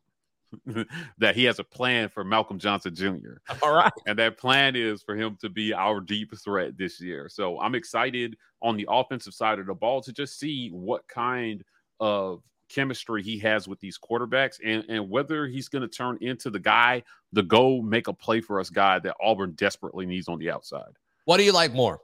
that 1.19 1.35
he 1.35 1.45
has 1.45 1.59
a 1.59 1.65
plan 1.65 2.09
for 2.09 2.25
Malcolm 2.25 2.59
Johnson 2.59 2.95
Jr. 2.95 3.35
All 3.63 3.75
right. 3.75 3.93
And 4.07 4.19
that 4.19 4.39
plan 4.39 4.77
is 4.77 5.03
for 5.03 5.17
him 5.17 5.37
to 5.41 5.49
be 5.49 5.73
our 5.73 6.01
deep 6.01 6.37
threat 6.39 6.77
this 6.77 7.01
year. 7.01 7.29
So 7.29 7.61
I'm 7.61 7.75
excited 7.75 8.37
on 8.63 8.77
the 8.77 8.87
offensive 8.89 9.35
side 9.35 9.59
of 9.59 9.67
the 9.67 9.75
ball 9.75 10.01
to 10.03 10.13
just 10.13 10.39
see 10.39 10.69
what 10.71 11.07
kind 11.09 11.65
of 12.01 12.43
chemistry 12.69 13.23
he 13.23 13.39
has 13.39 13.69
with 13.69 13.79
these 13.81 13.99
quarterbacks 13.99 14.59
and, 14.65 14.85
and 14.89 15.09
whether 15.11 15.47
he's 15.47 15.69
going 15.69 15.83
to 15.83 15.89
turn 15.89 16.19
into 16.21 16.51
the 16.51 16.59
guy, 16.59 17.03
the 17.33 17.43
go 17.43 17.81
make 17.83 18.09
a 18.09 18.13
play 18.13 18.41
for 18.41 18.59
us 18.59 18.71
guy 18.71 18.99
that 18.99 19.17
Auburn 19.21 19.53
desperately 19.53 20.07
needs 20.07 20.29
on 20.29 20.39
the 20.39 20.51
outside. 20.51 20.93
What 21.25 21.39
do 21.39 21.43
you 21.45 21.53
like 21.53 21.73
more, 21.73 22.01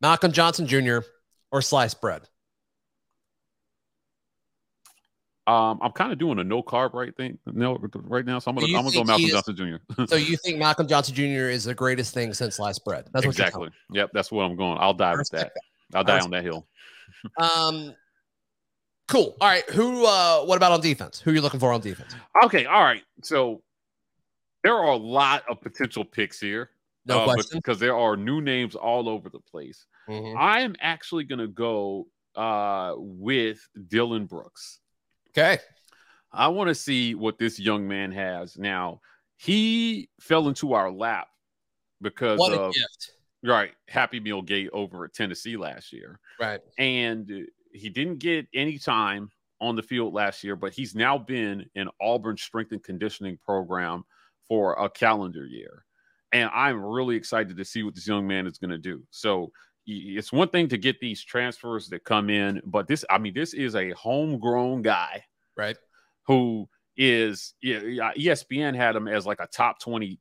Malcolm 0.00 0.32
Johnson 0.32 0.66
Jr. 0.66 0.98
or 1.50 1.62
sliced 1.62 2.00
bread? 2.00 2.22
Um, 5.46 5.80
I'm 5.82 5.90
kind 5.92 6.12
of 6.12 6.18
doing 6.18 6.38
a 6.38 6.44
no 6.44 6.62
carb 6.62 6.92
right 6.92 7.16
thing 7.16 7.38
no 7.46 7.76
right 7.94 8.24
now, 8.24 8.38
so 8.38 8.50
I'm 8.50 8.54
gonna 8.56 8.66
I'm 8.68 8.84
gonna 8.84 8.92
go 8.94 9.04
Malcolm 9.04 9.24
is- 9.24 9.32
Johnson 9.32 9.56
Jr. 9.56 10.04
So 10.06 10.14
you 10.16 10.36
think 10.36 10.58
Malcolm 10.58 10.86
Johnson 10.86 11.14
Jr. 11.14 11.48
is 11.48 11.64
the 11.64 11.74
greatest 11.74 12.14
thing 12.14 12.32
since 12.34 12.56
sliced 12.56 12.84
bread? 12.84 13.06
That's 13.12 13.26
what 13.26 13.32
exactly. 13.32 13.70
Yep, 13.92 14.10
that's 14.12 14.30
what 14.30 14.42
I'm 14.44 14.54
going. 14.54 14.78
I'll 14.78 14.94
die 14.94 15.16
with 15.16 15.28
that. 15.30 15.36
respect 15.36 15.58
I'll 15.94 16.04
die 16.04 16.20
on 16.20 16.30
that 16.30 16.44
hill. 16.44 16.66
you're 17.24 17.32
telling 17.48 17.80
me. 17.80 17.88
Um, 17.88 17.94
cool. 19.08 19.36
All 19.40 19.48
right. 19.48 19.68
Who? 19.70 20.06
Uh, 20.06 20.44
what 20.44 20.56
about 20.56 20.70
on 20.72 20.80
defense? 20.80 21.20
Who 21.20 21.32
are 21.32 21.34
you 21.34 21.40
looking 21.40 21.58
for 21.58 21.72
on 21.72 21.80
defense? 21.80 22.14
Okay, 22.44 22.66
all 22.66 22.82
right. 22.84 23.02
So 23.24 23.62
there 24.62 24.74
are 24.74 24.92
a 24.92 24.96
lot 24.96 25.42
of 25.48 25.60
potential 25.60 26.04
picks 26.04 26.38
here. 26.38 26.70
No 27.06 27.20
uh, 27.20 27.24
question. 27.24 27.58
because 27.58 27.78
there 27.78 27.96
are 27.96 28.16
new 28.16 28.40
names 28.40 28.74
all 28.74 29.08
over 29.08 29.28
the 29.30 29.40
place. 29.40 29.86
Mhm. 30.08 30.36
I 30.36 30.60
am 30.60 30.74
actually 30.80 31.24
going 31.24 31.38
to 31.38 31.48
go 31.48 32.06
uh, 32.36 32.94
with 32.96 33.66
Dylan 33.76 34.28
Brooks. 34.28 34.80
Okay. 35.30 35.58
I 36.32 36.48
want 36.48 36.68
to 36.68 36.74
see 36.74 37.14
what 37.14 37.38
this 37.38 37.58
young 37.58 37.88
man 37.88 38.12
has. 38.12 38.56
Now, 38.56 39.00
he 39.36 40.10
fell 40.20 40.48
into 40.48 40.74
our 40.74 40.90
lap 40.90 41.28
because 42.00 42.38
What 42.38 42.52
a 42.52 42.60
of 42.60 42.74
gift. 42.74 43.12
right 43.42 43.72
Happy 43.88 44.20
Meal 44.20 44.42
Gate 44.42 44.70
over 44.72 45.04
at 45.04 45.14
Tennessee 45.14 45.56
last 45.56 45.92
year. 45.92 46.20
Right. 46.38 46.60
and 46.78 47.46
he 47.72 47.88
didn't 47.88 48.18
get 48.18 48.46
any 48.54 48.78
time 48.78 49.30
on 49.60 49.76
the 49.76 49.82
field 49.82 50.14
last 50.14 50.42
year, 50.42 50.56
but 50.56 50.72
he's 50.72 50.94
now 50.94 51.18
been 51.18 51.66
in 51.74 51.88
Auburn 52.00 52.36
strength 52.36 52.72
and 52.72 52.82
conditioning 52.82 53.38
program 53.44 54.04
for 54.48 54.74
a 54.74 54.88
calendar 54.88 55.46
year. 55.46 55.84
And 56.32 56.50
I'm 56.52 56.82
really 56.82 57.16
excited 57.16 57.56
to 57.56 57.64
see 57.64 57.82
what 57.82 57.94
this 57.94 58.06
young 58.06 58.26
man 58.26 58.46
is 58.46 58.58
going 58.58 58.70
to 58.70 58.78
do. 58.78 59.02
So 59.10 59.50
it's 59.86 60.32
one 60.32 60.48
thing 60.48 60.68
to 60.68 60.78
get 60.78 61.00
these 61.00 61.24
transfers 61.24 61.88
that 61.88 62.04
come 62.04 62.30
in, 62.30 62.60
but 62.64 62.86
this, 62.86 63.04
I 63.10 63.18
mean, 63.18 63.34
this 63.34 63.54
is 63.54 63.74
a 63.74 63.90
homegrown 63.90 64.82
guy 64.82 65.24
Right. 65.56 65.76
who 66.26 66.68
is 66.96 67.54
ESPN 67.64 68.76
had 68.76 68.94
him 68.94 69.08
as 69.08 69.26
like 69.26 69.40
a 69.40 69.46
top 69.46 69.80
20 69.80 70.18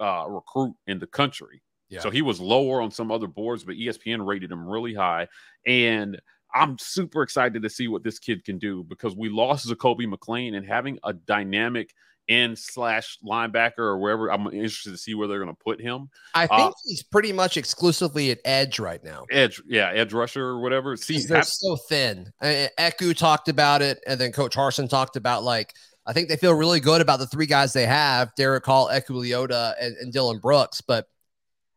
uh, 0.00 0.26
recruit 0.28 0.74
in 0.86 0.98
the 0.98 1.06
country. 1.06 1.62
Yeah. 1.88 2.00
So 2.00 2.10
he 2.10 2.22
was 2.22 2.38
lower 2.38 2.80
on 2.82 2.90
some 2.90 3.10
other 3.10 3.26
boards, 3.26 3.64
but 3.64 3.74
ESPN 3.76 4.24
rated 4.26 4.52
him 4.52 4.68
really 4.68 4.94
high. 4.94 5.26
And 5.66 6.20
I'm 6.54 6.78
super 6.78 7.22
excited 7.22 7.62
to 7.62 7.70
see 7.70 7.88
what 7.88 8.04
this 8.04 8.18
kid 8.18 8.44
can 8.44 8.58
do 8.58 8.84
because 8.84 9.16
we 9.16 9.28
lost 9.28 9.68
Jacoby 9.68 10.06
McLean 10.06 10.54
and 10.54 10.66
having 10.66 10.98
a 11.02 11.12
dynamic 11.12 11.92
end 12.28 12.58
slash 12.58 13.18
linebacker 13.26 13.78
or 13.78 13.98
wherever. 13.98 14.30
I'm 14.30 14.46
interested 14.46 14.90
to 14.90 14.98
see 14.98 15.14
where 15.14 15.28
they're 15.28 15.42
going 15.42 15.54
to 15.54 15.62
put 15.64 15.80
him. 15.80 16.10
I 16.34 16.46
think 16.46 16.60
Uh, 16.60 16.72
he's 16.84 17.02
pretty 17.02 17.32
much 17.32 17.56
exclusively 17.56 18.30
at 18.30 18.38
edge 18.44 18.78
right 18.78 19.02
now. 19.02 19.24
Edge, 19.30 19.60
yeah, 19.66 19.90
edge 19.92 20.12
rusher 20.12 20.44
or 20.44 20.60
whatever. 20.60 20.96
See, 20.96 21.18
they're 21.20 21.38
hap- 21.38 21.46
so 21.46 21.76
thin. 21.88 22.30
I 22.40 22.46
mean, 22.46 22.68
Eku 22.78 23.16
talked 23.16 23.48
about 23.48 23.82
it, 23.82 23.98
and 24.06 24.20
then 24.20 24.32
Coach 24.32 24.54
Harsin 24.56 24.88
talked 24.88 25.16
about 25.16 25.42
like 25.42 25.72
I 26.06 26.12
think 26.12 26.28
they 26.28 26.36
feel 26.36 26.54
really 26.54 26.80
good 26.80 27.00
about 27.00 27.18
the 27.18 27.26
three 27.26 27.46
guys 27.46 27.72
they 27.72 27.86
have: 27.86 28.34
Derek 28.36 28.64
Hall, 28.64 28.88
Eku 28.88 29.10
Leota, 29.10 29.74
and, 29.80 29.96
and 29.96 30.12
Dylan 30.12 30.40
Brooks. 30.40 30.80
But 30.80 31.06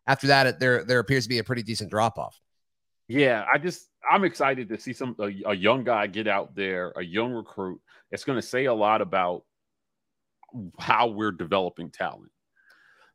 after 0.07 0.27
that, 0.27 0.47
it, 0.47 0.59
there 0.59 0.83
there 0.83 0.99
appears 0.99 1.23
to 1.23 1.29
be 1.29 1.39
a 1.39 1.43
pretty 1.43 1.63
decent 1.63 1.89
drop 1.89 2.17
off. 2.17 2.39
Yeah, 3.07 3.45
I 3.51 3.57
just 3.57 3.89
I'm 4.09 4.23
excited 4.23 4.69
to 4.69 4.79
see 4.79 4.93
some 4.93 5.15
a, 5.19 5.31
a 5.47 5.53
young 5.53 5.83
guy 5.83 6.07
get 6.07 6.27
out 6.27 6.55
there, 6.55 6.91
a 6.95 7.03
young 7.03 7.33
recruit. 7.33 7.81
It's 8.11 8.23
going 8.23 8.37
to 8.37 8.41
say 8.45 8.65
a 8.65 8.73
lot 8.73 9.01
about 9.01 9.43
how 10.79 11.07
we're 11.07 11.31
developing 11.31 11.89
talent. 11.89 12.31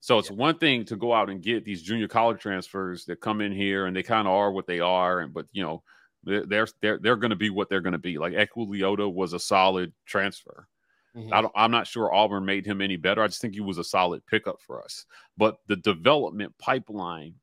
So 0.01 0.19
it's 0.19 0.31
one 0.31 0.59
thing 0.59 0.85
to 0.87 0.97
go 0.97 1.13
out 1.13 1.31
and 1.31 1.43
get 1.43 1.65
these 1.65 1.83
junior 1.83 2.07
college 2.07 2.41
transfers 2.41 3.05
that 3.07 3.21
come 3.21 3.41
in 3.41 3.53
here 3.53 3.87
and 3.87 3.97
they 3.97 4.03
kind 4.03 4.29
of 4.29 4.35
are 4.35 4.53
what 4.53 4.67
they 4.67 4.81
are, 4.81 5.21
and 5.21 5.33
but 5.33 5.47
you 5.53 5.63
know 5.63 5.83
they're 6.23 6.69
they're 6.81 6.99
they're, 6.99 7.17
going 7.17 7.31
to 7.31 7.37
be 7.37 7.51
what 7.51 7.69
they're 7.69 7.81
going 7.81 7.93
to 7.93 7.99
be. 7.99 8.19
Like 8.19 8.35
Eku 8.35 8.69
Leota 8.69 9.13
was 9.13 9.33
a 9.33 9.39
solid 9.39 9.93
transfer. 10.05 10.69
Mm-hmm. 11.17 11.33
I 11.33 11.41
don't, 11.41 11.53
I'm 11.57 11.71
not 11.71 11.87
sure 11.87 12.15
Auburn 12.15 12.45
made 12.45 12.67
him 12.67 12.83
any 12.83 12.97
better. 12.97 13.23
I 13.23 13.27
just 13.27 13.41
think 13.41 13.55
he 13.55 13.61
was 13.61 13.79
a 13.79 13.85
solid 13.85 14.25
pickup 14.27 14.61
for 14.61 14.83
us. 14.83 15.07
But 15.39 15.59
the 15.67 15.77
development 15.77 16.53
pipeline 16.59 17.35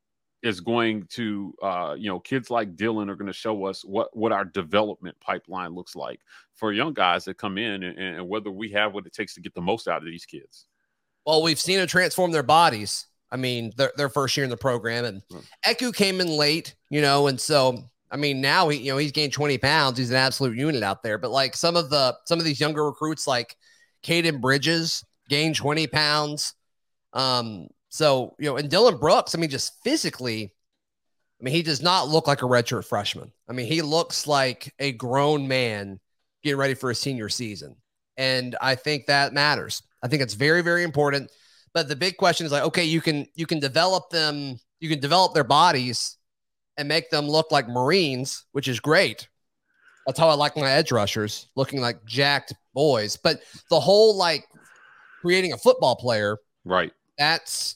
is 0.43 0.59
going 0.59 1.07
to, 1.07 1.55
uh, 1.63 1.95
you 1.97 2.09
know, 2.09 2.19
kids 2.19 2.51
like 2.51 2.75
Dylan 2.75 3.09
are 3.09 3.15
going 3.15 3.27
to 3.27 3.33
show 3.33 3.65
us 3.65 3.83
what 3.83 4.15
what 4.15 4.31
our 4.31 4.45
development 4.45 5.17
pipeline 5.19 5.73
looks 5.73 5.95
like 5.95 6.19
for 6.53 6.71
young 6.71 6.93
guys 6.93 7.25
that 7.25 7.37
come 7.37 7.57
in, 7.57 7.83
and, 7.83 7.97
and 7.97 8.27
whether 8.27 8.51
we 8.51 8.69
have 8.71 8.93
what 8.93 9.05
it 9.07 9.13
takes 9.13 9.33
to 9.35 9.41
get 9.41 9.55
the 9.55 9.61
most 9.61 9.87
out 9.87 10.03
of 10.03 10.05
these 10.05 10.25
kids. 10.25 10.67
Well, 11.25 11.41
we've 11.41 11.59
seen 11.59 11.77
them 11.77 11.87
transform 11.87 12.31
their 12.31 12.43
bodies. 12.43 13.07
I 13.31 13.37
mean, 13.37 13.71
their, 13.77 13.91
their 13.97 14.09
first 14.09 14.37
year 14.37 14.43
in 14.43 14.49
the 14.49 14.57
program, 14.57 15.05
and 15.05 15.21
Hmm. 15.31 15.39
Eku 15.65 15.95
came 15.95 16.21
in 16.21 16.27
late, 16.27 16.75
you 16.89 17.01
know, 17.01 17.27
and 17.27 17.39
so 17.39 17.89
I 18.13 18.15
mean, 18.15 18.41
now 18.41 18.69
he, 18.69 18.77
you 18.77 18.91
know, 18.91 18.97
he's 18.97 19.11
gained 19.11 19.33
20 19.33 19.57
pounds. 19.57 19.97
He's 19.97 20.11
an 20.11 20.17
absolute 20.17 20.55
unit 20.55 20.83
out 20.83 21.01
there. 21.01 21.17
But 21.17 21.31
like 21.31 21.55
some 21.55 21.75
of 21.75 21.89
the 21.89 22.15
some 22.25 22.37
of 22.37 22.45
these 22.45 22.59
younger 22.59 22.85
recruits, 22.85 23.25
like 23.25 23.57
Caden 24.03 24.39
Bridges, 24.39 25.03
gained 25.29 25.55
20 25.55 25.87
pounds. 25.87 26.53
Um, 27.13 27.69
so 27.93 28.35
you 28.39 28.49
know, 28.49 28.57
and 28.57 28.71
Dylan 28.71 28.99
Brooks, 28.99 29.35
I 29.35 29.37
mean, 29.37 29.51
just 29.51 29.83
physically, 29.83 30.51
I 31.39 31.43
mean, 31.43 31.53
he 31.53 31.61
does 31.61 31.79
not 31.79 32.07
look 32.07 32.25
like 32.25 32.41
a 32.41 32.45
redshirt 32.45 32.85
freshman. 32.85 33.31
I 33.47 33.53
mean, 33.53 33.67
he 33.67 33.83
looks 33.83 34.25
like 34.25 34.73
a 34.79 34.93
grown 34.93 35.47
man 35.47 35.99
getting 36.43 36.57
ready 36.57 36.73
for 36.73 36.89
a 36.89 36.95
senior 36.95 37.29
season. 37.29 37.75
And 38.17 38.55
I 38.59 38.73
think 38.73 39.05
that 39.05 39.31
matters. 39.33 39.83
I 40.01 40.07
think 40.07 40.23
it's 40.23 40.33
very, 40.33 40.63
very 40.63 40.81
important. 40.81 41.29
But 41.75 41.87
the 41.87 41.95
big 41.95 42.17
question 42.17 42.47
is 42.47 42.51
like, 42.51 42.63
okay, 42.63 42.83
you 42.83 42.99
can 42.99 43.27
you 43.35 43.45
can 43.45 43.59
develop 43.59 44.09
them, 44.09 44.57
you 44.79 44.89
can 44.89 44.99
develop 44.99 45.35
their 45.35 45.43
bodies 45.43 46.17
and 46.77 46.87
make 46.87 47.11
them 47.11 47.27
look 47.29 47.51
like 47.51 47.67
Marines, 47.67 48.45
which 48.53 48.67
is 48.67 48.79
great. 48.79 49.27
That's 50.07 50.17
how 50.17 50.29
I 50.29 50.33
like 50.33 50.57
my 50.57 50.71
edge 50.71 50.91
rushers, 50.91 51.47
looking 51.55 51.79
like 51.79 52.03
jacked 52.05 52.55
boys. 52.73 53.17
But 53.17 53.41
the 53.69 53.79
whole 53.79 54.17
like 54.17 54.47
creating 55.21 55.53
a 55.53 55.57
football 55.57 55.95
player, 55.95 56.39
Right. 56.65 56.91
that's 57.19 57.75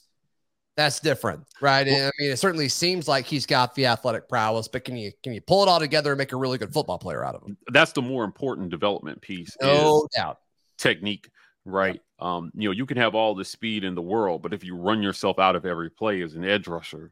that's 0.78 1.00
different, 1.00 1.44
right? 1.60 1.88
And 1.88 2.06
I 2.06 2.12
mean, 2.20 2.32
it 2.32 2.38
certainly 2.38 2.70
seems 2.70 3.08
like 3.08 3.26
he's 3.26 3.48
got 3.48 3.74
the 3.74 3.88
athletic 3.88 4.30
prowess, 4.30 4.68
but 4.68 4.86
can 4.86 4.96
you 4.96 5.12
can 5.24 5.34
you 5.34 5.42
pull 5.42 5.63
it 5.63 5.68
all 5.68 5.80
together 5.80 6.12
and 6.12 6.20
make 6.20 6.32
a 6.32 6.38
really 6.38 6.60
good 6.60 6.72
football 6.72 7.00
player 7.00 7.26
out 7.26 7.34
of 7.34 7.42
him? 7.42 7.58
That's 7.74 7.92
the 7.92 8.02
more 8.04 8.24
important 8.24 8.70
development 8.70 9.20
piece. 9.20 9.50
is 9.50 9.56
No 9.62 10.08
doubt. 10.16 10.38
technique, 10.78 11.30
right? 11.66 12.00
Um, 12.20 12.52
you 12.56 12.70
know, 12.70 12.74
you 12.74 12.86
can 12.86 12.98
have 12.98 13.16
all 13.16 13.34
the 13.34 13.44
speed 13.44 13.84
in 13.84 13.96
the 13.96 14.02
world, 14.04 14.44
but 14.44 14.54
if 14.54 14.63
you 14.63 14.78
run 14.78 15.02
yourself 15.02 15.40
out 15.40 15.56
of 15.56 15.66
every 15.66 15.90
play 15.90 16.22
as 16.22 16.36
an 16.36 16.46
edge 16.46 16.68
rusher 16.68 17.12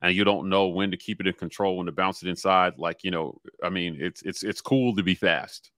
and 0.00 0.16
you 0.16 0.24
don't 0.24 0.48
know 0.48 0.68
when 0.68 0.90
to 0.90 0.96
keep 0.96 1.20
it 1.20 1.26
in 1.26 1.34
control, 1.34 1.76
when 1.76 1.86
to 1.86 1.92
bounce 1.92 2.22
it 2.22 2.28
inside, 2.28 2.78
like, 2.78 3.04
you 3.04 3.10
know, 3.10 3.38
I 3.62 3.68
mean, 3.68 3.98
it's 4.00 4.22
it's 4.22 4.42
it's 4.42 4.62
cool 4.62 4.96
to 4.96 5.02
be 5.02 5.14
fast. 5.14 5.70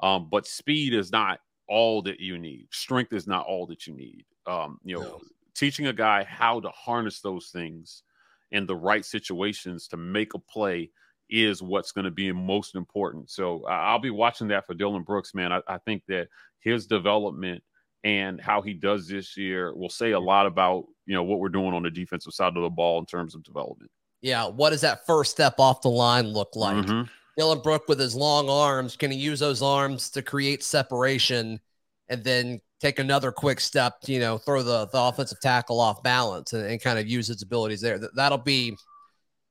Um, 0.00 0.28
but 0.28 0.44
speed 0.46 0.92
is 0.92 1.12
not 1.12 1.38
all 1.68 2.02
that 2.02 2.18
you 2.18 2.36
need. 2.36 2.66
Strength 2.72 3.12
is 3.12 3.28
not 3.28 3.46
all 3.46 3.64
that 3.66 3.86
you 3.86 3.94
need. 3.94 4.24
Um, 4.46 4.78
you 4.84 4.96
know, 4.96 5.02
no. 5.02 5.20
Teaching 5.54 5.86
a 5.86 5.92
guy 5.92 6.24
how 6.24 6.60
to 6.60 6.68
harness 6.70 7.20
those 7.20 7.48
things 7.48 8.02
in 8.50 8.66
the 8.66 8.76
right 8.76 9.04
situations 9.04 9.88
to 9.88 9.96
make 9.96 10.34
a 10.34 10.38
play 10.38 10.90
is 11.30 11.62
what's 11.62 11.92
going 11.92 12.04
to 12.04 12.10
be 12.10 12.30
most 12.32 12.74
important. 12.74 13.30
So 13.30 13.64
I'll 13.66 13.98
be 13.98 14.10
watching 14.10 14.48
that 14.48 14.66
for 14.66 14.74
Dylan 14.74 15.04
Brooks, 15.04 15.34
man. 15.34 15.52
I, 15.52 15.60
I, 15.66 15.78
think 15.78 16.02
that 16.08 16.28
his 16.60 16.86
development 16.86 17.62
and 18.04 18.40
how 18.40 18.60
he 18.60 18.74
does 18.74 19.08
this 19.08 19.36
year 19.36 19.74
will 19.74 19.88
say 19.88 20.12
a 20.12 20.20
lot 20.20 20.46
about 20.46 20.84
you 21.06 21.14
know 21.14 21.22
what 21.22 21.40
we're 21.40 21.48
doing 21.48 21.72
on 21.72 21.82
the 21.82 21.90
defensive 21.90 22.34
side 22.34 22.56
of 22.56 22.62
the 22.62 22.70
ball 22.70 22.98
in 22.98 23.06
terms 23.06 23.34
of 23.34 23.42
development. 23.42 23.90
Yeah, 24.20 24.46
what 24.46 24.70
does 24.70 24.82
that 24.82 25.06
first 25.06 25.30
step 25.30 25.54
off 25.58 25.82
the 25.82 25.88
line 25.88 26.28
look 26.28 26.54
like? 26.54 26.86
Mm-hmm. 26.86 27.10
Dylan 27.40 27.62
Brook 27.62 27.88
with 27.88 27.98
his 27.98 28.14
long 28.14 28.48
arms, 28.48 28.96
can 28.96 29.10
he 29.10 29.18
use 29.18 29.40
those 29.40 29.62
arms 29.62 30.10
to 30.10 30.22
create 30.22 30.62
separation 30.62 31.60
and 32.08 32.22
then 32.22 32.60
take 32.80 32.98
another 32.98 33.32
quick 33.32 33.60
step, 33.60 33.94
you 34.06 34.18
know, 34.18 34.36
throw 34.38 34.62
the, 34.62 34.86
the 34.86 35.00
offensive 35.00 35.40
tackle 35.40 35.80
off 35.80 36.02
balance 36.02 36.52
and, 36.52 36.66
and 36.66 36.82
kind 36.82 36.98
of 36.98 37.06
use 37.06 37.30
its 37.30 37.42
abilities 37.42 37.80
there. 37.80 37.98
That, 37.98 38.14
that'll 38.14 38.38
be 38.38 38.76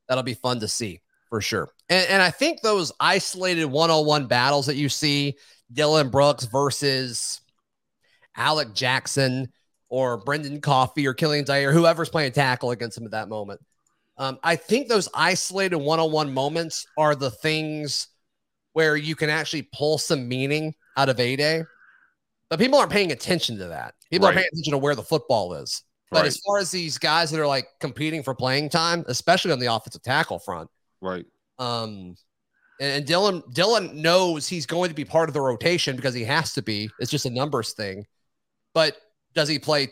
that'll 0.08 0.24
be 0.24 0.34
fun 0.34 0.60
to 0.60 0.68
see 0.68 1.02
for 1.30 1.42
sure. 1.42 1.70
And, 1.90 2.08
and 2.10 2.22
I 2.22 2.30
think 2.30 2.62
those 2.62 2.92
isolated 3.00 3.66
one-on-one 3.66 4.28
battles 4.28 4.68
that 4.68 4.76
you 4.76 4.90
see, 4.90 5.36
Dylan 5.74 6.12
Brooks 6.12 6.46
versus 6.46 7.42
Alec 8.36 8.74
Jackson 8.74 9.52
or 9.90 10.18
Brendan 10.18 10.62
Coffee 10.62 11.08
or 11.08 11.16
Kilian 11.16 11.46
Zierer, 11.46 11.74
whoever's 11.74 12.10
playing 12.10 12.34
tackle 12.34 12.72
against 12.72 12.98
him 12.98 13.06
at 13.06 13.12
that 13.12 13.30
moment. 13.30 13.62
Um, 14.18 14.38
I 14.44 14.56
think 14.58 14.88
those 14.88 15.10
isolated 15.14 15.78
one-on-one 15.78 16.34
moments 16.34 16.86
are 16.98 17.16
the 17.16 17.32
things 17.32 18.10
where 18.74 18.96
you 18.96 19.16
can 19.16 19.30
actually 19.30 19.68
pull 19.74 19.98
some 19.98 20.28
meaning 20.28 20.76
out 20.98 21.10
of 21.10 21.20
a 21.20 21.36
day 21.36 21.64
but 22.54 22.60
people 22.60 22.78
aren't 22.78 22.92
paying 22.92 23.12
attention 23.12 23.58
to 23.58 23.66
that. 23.66 23.96
People 24.12 24.28
right. 24.28 24.34
are 24.34 24.36
paying 24.36 24.50
attention 24.54 24.74
to 24.74 24.78
where 24.78 24.94
the 24.94 25.02
football 25.02 25.56
is. 25.56 25.82
But 26.12 26.20
right. 26.20 26.28
as 26.28 26.40
far 26.46 26.60
as 26.60 26.70
these 26.70 27.00
guys 27.00 27.32
that 27.32 27.40
are 27.40 27.48
like 27.48 27.66
competing 27.80 28.22
for 28.22 28.36
playing 28.36 28.70
time, 28.70 29.04
especially 29.08 29.52
on 29.52 29.58
the 29.58 29.74
offensive 29.74 30.04
tackle 30.04 30.38
front, 30.38 30.70
right? 31.02 31.26
Um, 31.58 32.16
and, 32.80 33.08
Dylan, 33.08 33.42
Dylan 33.56 33.96
knows 33.96 34.48
he's 34.48 34.68
going 34.68 34.90
to 34.90 34.96
be 34.96 35.04
part 35.04 35.30
of 35.30 35.34
the 35.34 35.42
rotation 35.42 35.96
because 35.96 36.14
he 36.14 36.24
has 36.26 36.54
to 36.54 36.62
be. 36.62 36.92
It's 37.00 37.10
just 37.10 37.26
a 37.26 37.32
numbers 37.32 37.74
thing. 37.74 38.06
But 38.76 38.98
does 39.34 39.50
he 39.50 39.58
play 39.58 39.92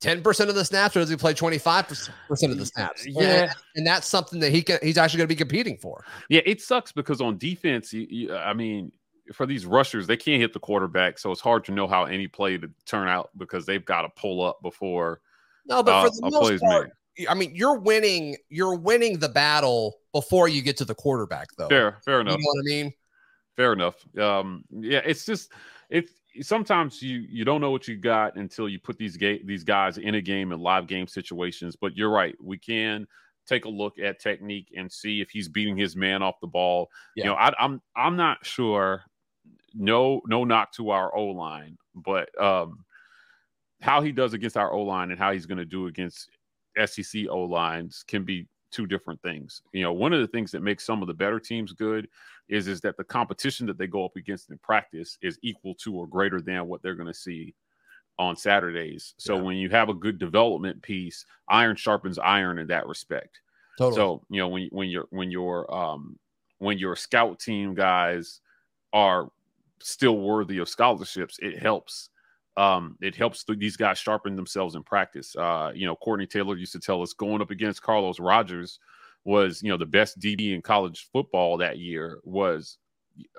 10% 0.00 0.48
of 0.48 0.54
the 0.54 0.64
snaps 0.64 0.94
or 0.96 1.00
does 1.00 1.10
he 1.10 1.16
play 1.16 1.34
25% 1.34 2.10
of 2.52 2.58
the 2.58 2.66
snaps? 2.66 3.04
Yeah. 3.08 3.22
And, 3.22 3.54
and 3.74 3.86
that's 3.88 4.06
something 4.06 4.38
that 4.38 4.52
he 4.52 4.62
can, 4.62 4.78
he's 4.84 4.98
actually 4.98 5.18
going 5.18 5.28
to 5.28 5.34
be 5.34 5.36
competing 5.36 5.78
for. 5.78 6.04
Yeah. 6.28 6.42
It 6.46 6.62
sucks 6.62 6.92
because 6.92 7.20
on 7.20 7.38
defense, 7.38 7.92
you, 7.92 8.06
you, 8.08 8.36
I 8.36 8.54
mean, 8.54 8.92
for 9.32 9.46
these 9.46 9.66
rushers, 9.66 10.06
they 10.06 10.16
can't 10.16 10.40
hit 10.40 10.52
the 10.52 10.60
quarterback, 10.60 11.18
so 11.18 11.30
it's 11.30 11.40
hard 11.40 11.64
to 11.64 11.72
know 11.72 11.86
how 11.86 12.04
any 12.04 12.28
play 12.28 12.58
to 12.58 12.70
turn 12.84 13.08
out 13.08 13.30
because 13.36 13.66
they've 13.66 13.84
got 13.84 14.02
to 14.02 14.08
pull 14.16 14.42
up 14.42 14.60
before. 14.62 15.20
No, 15.66 15.82
but 15.82 15.92
uh, 15.92 16.02
for 16.04 16.10
the 16.10 16.30
most 16.30 16.62
part, 16.62 16.90
made. 17.18 17.28
I 17.28 17.34
mean, 17.34 17.54
you're 17.54 17.78
winning. 17.78 18.36
You're 18.48 18.76
winning 18.76 19.18
the 19.18 19.28
battle 19.28 19.96
before 20.12 20.48
you 20.48 20.62
get 20.62 20.76
to 20.78 20.84
the 20.84 20.94
quarterback, 20.94 21.48
though. 21.56 21.68
Fair, 21.68 21.98
fair 22.04 22.20
enough. 22.20 22.38
You 22.38 22.44
know 22.44 22.52
what 22.54 22.60
I 22.60 22.82
mean? 22.82 22.92
Fair 23.56 23.72
enough. 23.72 24.18
Um, 24.18 24.64
yeah, 24.70 25.00
it's 25.04 25.24
just 25.26 25.52
it's 25.90 26.12
sometimes 26.42 27.02
you 27.02 27.18
you 27.28 27.44
don't 27.44 27.60
know 27.60 27.70
what 27.70 27.88
you 27.88 27.96
got 27.96 28.36
until 28.36 28.68
you 28.68 28.78
put 28.78 28.98
these 28.98 29.16
ga- 29.16 29.42
these 29.44 29.64
guys 29.64 29.98
in 29.98 30.14
a 30.14 30.20
game 30.20 30.52
in 30.52 30.60
live 30.60 30.86
game 30.86 31.06
situations. 31.06 31.76
But 31.76 31.96
you're 31.96 32.10
right. 32.10 32.36
We 32.42 32.58
can 32.58 33.06
take 33.46 33.64
a 33.64 33.68
look 33.68 33.98
at 33.98 34.20
technique 34.20 34.72
and 34.76 34.92
see 34.92 35.20
if 35.20 35.30
he's 35.30 35.48
beating 35.48 35.76
his 35.76 35.96
man 35.96 36.22
off 36.22 36.40
the 36.40 36.46
ball. 36.46 36.88
Yeah. 37.16 37.24
You 37.24 37.30
know, 37.30 37.36
I, 37.36 37.52
I'm 37.58 37.82
I'm 37.96 38.16
not 38.16 38.44
sure 38.44 39.02
no 39.74 40.22
no 40.26 40.44
knock 40.44 40.72
to 40.72 40.90
our 40.90 41.14
O 41.14 41.26
line, 41.26 41.76
but 41.94 42.28
um, 42.42 42.84
how 43.80 44.00
he 44.00 44.12
does 44.12 44.34
against 44.34 44.56
our 44.56 44.72
O 44.72 44.82
line 44.82 45.10
and 45.10 45.18
how 45.18 45.32
he's 45.32 45.46
going 45.46 45.58
to 45.58 45.64
do 45.64 45.86
against 45.86 46.30
SEC 46.86 47.26
O 47.28 47.42
lines 47.42 48.04
can 48.06 48.24
be 48.24 48.46
two 48.70 48.86
different 48.86 49.20
things. 49.22 49.62
You 49.72 49.82
know, 49.82 49.92
one 49.92 50.12
of 50.12 50.20
the 50.20 50.26
things 50.26 50.50
that 50.52 50.62
makes 50.62 50.84
some 50.84 51.02
of 51.02 51.08
the 51.08 51.14
better 51.14 51.40
teams 51.40 51.72
good 51.72 52.08
is 52.48 52.68
is 52.68 52.80
that 52.82 52.96
the 52.96 53.04
competition 53.04 53.66
that 53.66 53.78
they 53.78 53.86
go 53.86 54.04
up 54.04 54.16
against 54.16 54.50
in 54.50 54.58
practice 54.58 55.18
is 55.22 55.38
equal 55.42 55.74
to 55.76 55.94
or 55.94 56.06
greater 56.06 56.40
than 56.40 56.66
what 56.66 56.82
they're 56.82 56.94
going 56.94 57.06
to 57.06 57.14
see 57.14 57.54
on 58.18 58.36
Saturdays. 58.36 59.14
So 59.16 59.36
yeah. 59.36 59.42
when 59.42 59.56
you 59.56 59.68
have 59.70 59.88
a 59.88 59.94
good 59.94 60.18
development 60.18 60.82
piece, 60.82 61.24
iron 61.48 61.76
sharpens 61.76 62.18
iron 62.18 62.58
in 62.58 62.66
that 62.68 62.86
respect. 62.86 63.40
Totally. 63.78 63.96
So 63.96 64.22
you 64.28 64.40
know 64.40 64.48
when 64.48 64.68
when 64.72 64.88
you're 64.88 65.06
when 65.10 65.30
your 65.30 65.72
um 65.72 66.18
when 66.58 66.78
your 66.78 66.96
scout 66.96 67.38
team 67.38 67.74
guys 67.74 68.40
are 68.92 69.30
still 69.82 70.18
worthy 70.18 70.58
of 70.58 70.68
scholarships, 70.68 71.38
it 71.40 71.58
helps. 71.58 72.10
Um, 72.56 72.96
it 73.00 73.14
helps 73.14 73.44
these 73.48 73.76
guys 73.76 73.98
sharpen 73.98 74.34
themselves 74.34 74.74
in 74.74 74.82
practice. 74.82 75.36
Uh, 75.36 75.70
you 75.74 75.86
know, 75.86 75.94
Courtney 75.94 76.26
Taylor 76.26 76.56
used 76.56 76.72
to 76.72 76.80
tell 76.80 77.02
us 77.02 77.12
going 77.12 77.40
up 77.40 77.52
against 77.52 77.82
Carlos 77.82 78.18
Rogers 78.18 78.80
was, 79.24 79.62
you 79.62 79.70
know, 79.70 79.76
the 79.76 79.86
best 79.86 80.18
DB 80.18 80.54
in 80.54 80.62
college 80.62 81.08
football 81.12 81.56
that 81.58 81.78
year 81.78 82.18
was 82.24 82.78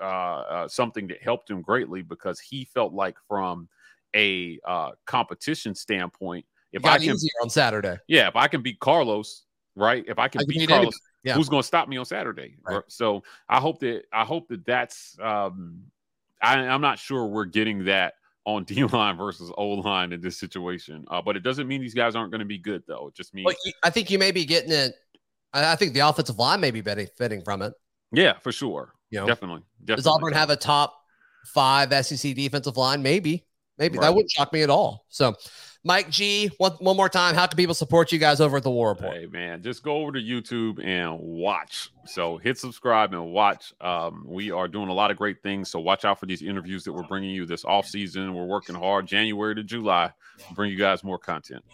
uh, 0.00 0.04
uh, 0.04 0.68
something 0.68 1.06
that 1.08 1.22
helped 1.22 1.50
him 1.50 1.60
greatly 1.62 2.02
because 2.02 2.40
he 2.40 2.64
felt 2.64 2.92
like 2.92 3.16
from 3.28 3.68
a 4.14 4.58
uh, 4.66 4.90
competition 5.06 5.74
standpoint, 5.74 6.44
if 6.72 6.84
I 6.84 6.98
can 6.98 7.16
on 7.42 7.50
Saturday, 7.50 7.98
yeah, 8.06 8.28
if 8.28 8.36
I 8.36 8.46
can 8.46 8.62
beat 8.62 8.78
Carlos, 8.78 9.44
right? 9.74 10.04
If 10.06 10.18
I 10.18 10.28
can, 10.28 10.40
I 10.40 10.44
can 10.44 10.48
beat, 10.48 10.68
Carlos, 10.68 10.94
yeah. 11.24 11.34
who's 11.34 11.48
going 11.48 11.62
to 11.62 11.66
stop 11.66 11.88
me 11.88 11.96
on 11.96 12.04
Saturday? 12.04 12.56
Right. 12.62 12.82
So 12.88 13.22
I 13.48 13.58
hope 13.58 13.80
that 13.80 14.04
I 14.12 14.24
hope 14.24 14.48
that 14.48 14.64
that's 14.64 15.16
um, 15.20 15.82
I, 16.42 16.58
am 16.58 16.80
not 16.80 16.98
sure 16.98 17.26
we're 17.26 17.44
getting 17.44 17.84
that 17.84 18.14
on 18.44 18.64
D 18.64 18.84
line 18.84 19.16
versus 19.16 19.52
O 19.56 19.68
line 19.68 20.12
in 20.12 20.20
this 20.20 20.38
situation. 20.38 21.04
Uh, 21.08 21.22
but 21.22 21.36
it 21.36 21.40
doesn't 21.40 21.68
mean 21.68 21.80
these 21.80 21.94
guys 21.94 22.14
aren't 22.14 22.30
going 22.30 22.40
to 22.40 22.46
be 22.46 22.58
good, 22.58 22.82
though. 22.86 23.08
It 23.08 23.14
just 23.14 23.34
means 23.34 23.46
well, 23.46 23.56
I 23.82 23.90
think 23.90 24.10
you 24.10 24.18
may 24.18 24.30
be 24.32 24.44
getting 24.44 24.72
it. 24.72 24.94
I 25.52 25.74
think 25.74 25.94
the 25.94 26.00
offensive 26.00 26.38
line 26.38 26.60
may 26.60 26.70
be 26.70 26.80
benefiting 26.80 27.42
from 27.42 27.62
it. 27.62 27.72
Yeah, 28.12 28.38
for 28.38 28.52
sure. 28.52 28.94
You 29.10 29.20
know, 29.20 29.26
definitely, 29.26 29.62
definitely. 29.80 29.96
Does 29.96 30.06
Auburn 30.06 30.32
have 30.32 30.50
a 30.50 30.56
top 30.56 30.94
five 31.46 31.92
SEC 32.06 32.34
defensive 32.34 32.76
line? 32.76 33.02
Maybe, 33.02 33.46
maybe 33.76 33.98
right. 33.98 34.06
that 34.06 34.14
wouldn't 34.14 34.30
shock 34.30 34.52
me 34.52 34.62
at 34.62 34.70
all. 34.70 35.06
So, 35.08 35.34
Mike 35.82 36.10
G, 36.10 36.50
one, 36.58 36.72
one 36.72 36.96
more 36.96 37.08
time, 37.08 37.34
how 37.34 37.46
can 37.46 37.56
people 37.56 37.74
support 37.74 38.12
you 38.12 38.18
guys 38.18 38.38
over 38.40 38.58
at 38.58 38.62
the 38.62 38.70
War 38.70 38.90
Report? 38.90 39.16
Hey, 39.16 39.26
man, 39.26 39.62
just 39.62 39.82
go 39.82 39.96
over 39.96 40.12
to 40.12 40.20
YouTube 40.20 40.84
and 40.84 41.18
watch. 41.18 41.90
So 42.04 42.36
hit 42.36 42.58
subscribe 42.58 43.14
and 43.14 43.32
watch. 43.32 43.72
Um, 43.80 44.24
we 44.26 44.50
are 44.50 44.68
doing 44.68 44.88
a 44.88 44.92
lot 44.92 45.10
of 45.10 45.16
great 45.16 45.42
things. 45.42 45.70
So 45.70 45.80
watch 45.80 46.04
out 46.04 46.20
for 46.20 46.26
these 46.26 46.42
interviews 46.42 46.84
that 46.84 46.92
we're 46.92 47.04
bringing 47.04 47.30
you 47.30 47.46
this 47.46 47.64
off 47.64 47.86
season. 47.86 48.34
We're 48.34 48.44
working 48.44 48.74
hard 48.74 49.06
January 49.06 49.54
to 49.54 49.62
July 49.62 50.12
to 50.46 50.54
bring 50.54 50.70
you 50.70 50.76
guys 50.76 51.02
more 51.02 51.18
content. 51.18 51.64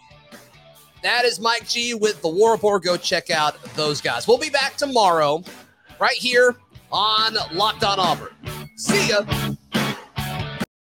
That 1.03 1.25
is 1.25 1.39
Mike 1.41 1.67
G 1.67 1.93
with 1.93 2.21
the 2.21 2.29
War 2.29 2.53
Report. 2.53 2.83
Go 2.83 2.95
check 2.95 3.29
out 3.29 3.61
those 3.75 3.99
guys. 3.99 4.25
We'll 4.25 4.37
be 4.37 4.49
back 4.49 4.77
tomorrow 4.77 5.43
right 5.99 6.15
here 6.15 6.55
on 6.93 7.35
Locked 7.53 7.83
on 7.83 7.99
Auburn. 7.99 8.29
See 8.77 9.09
ya. 9.09 9.25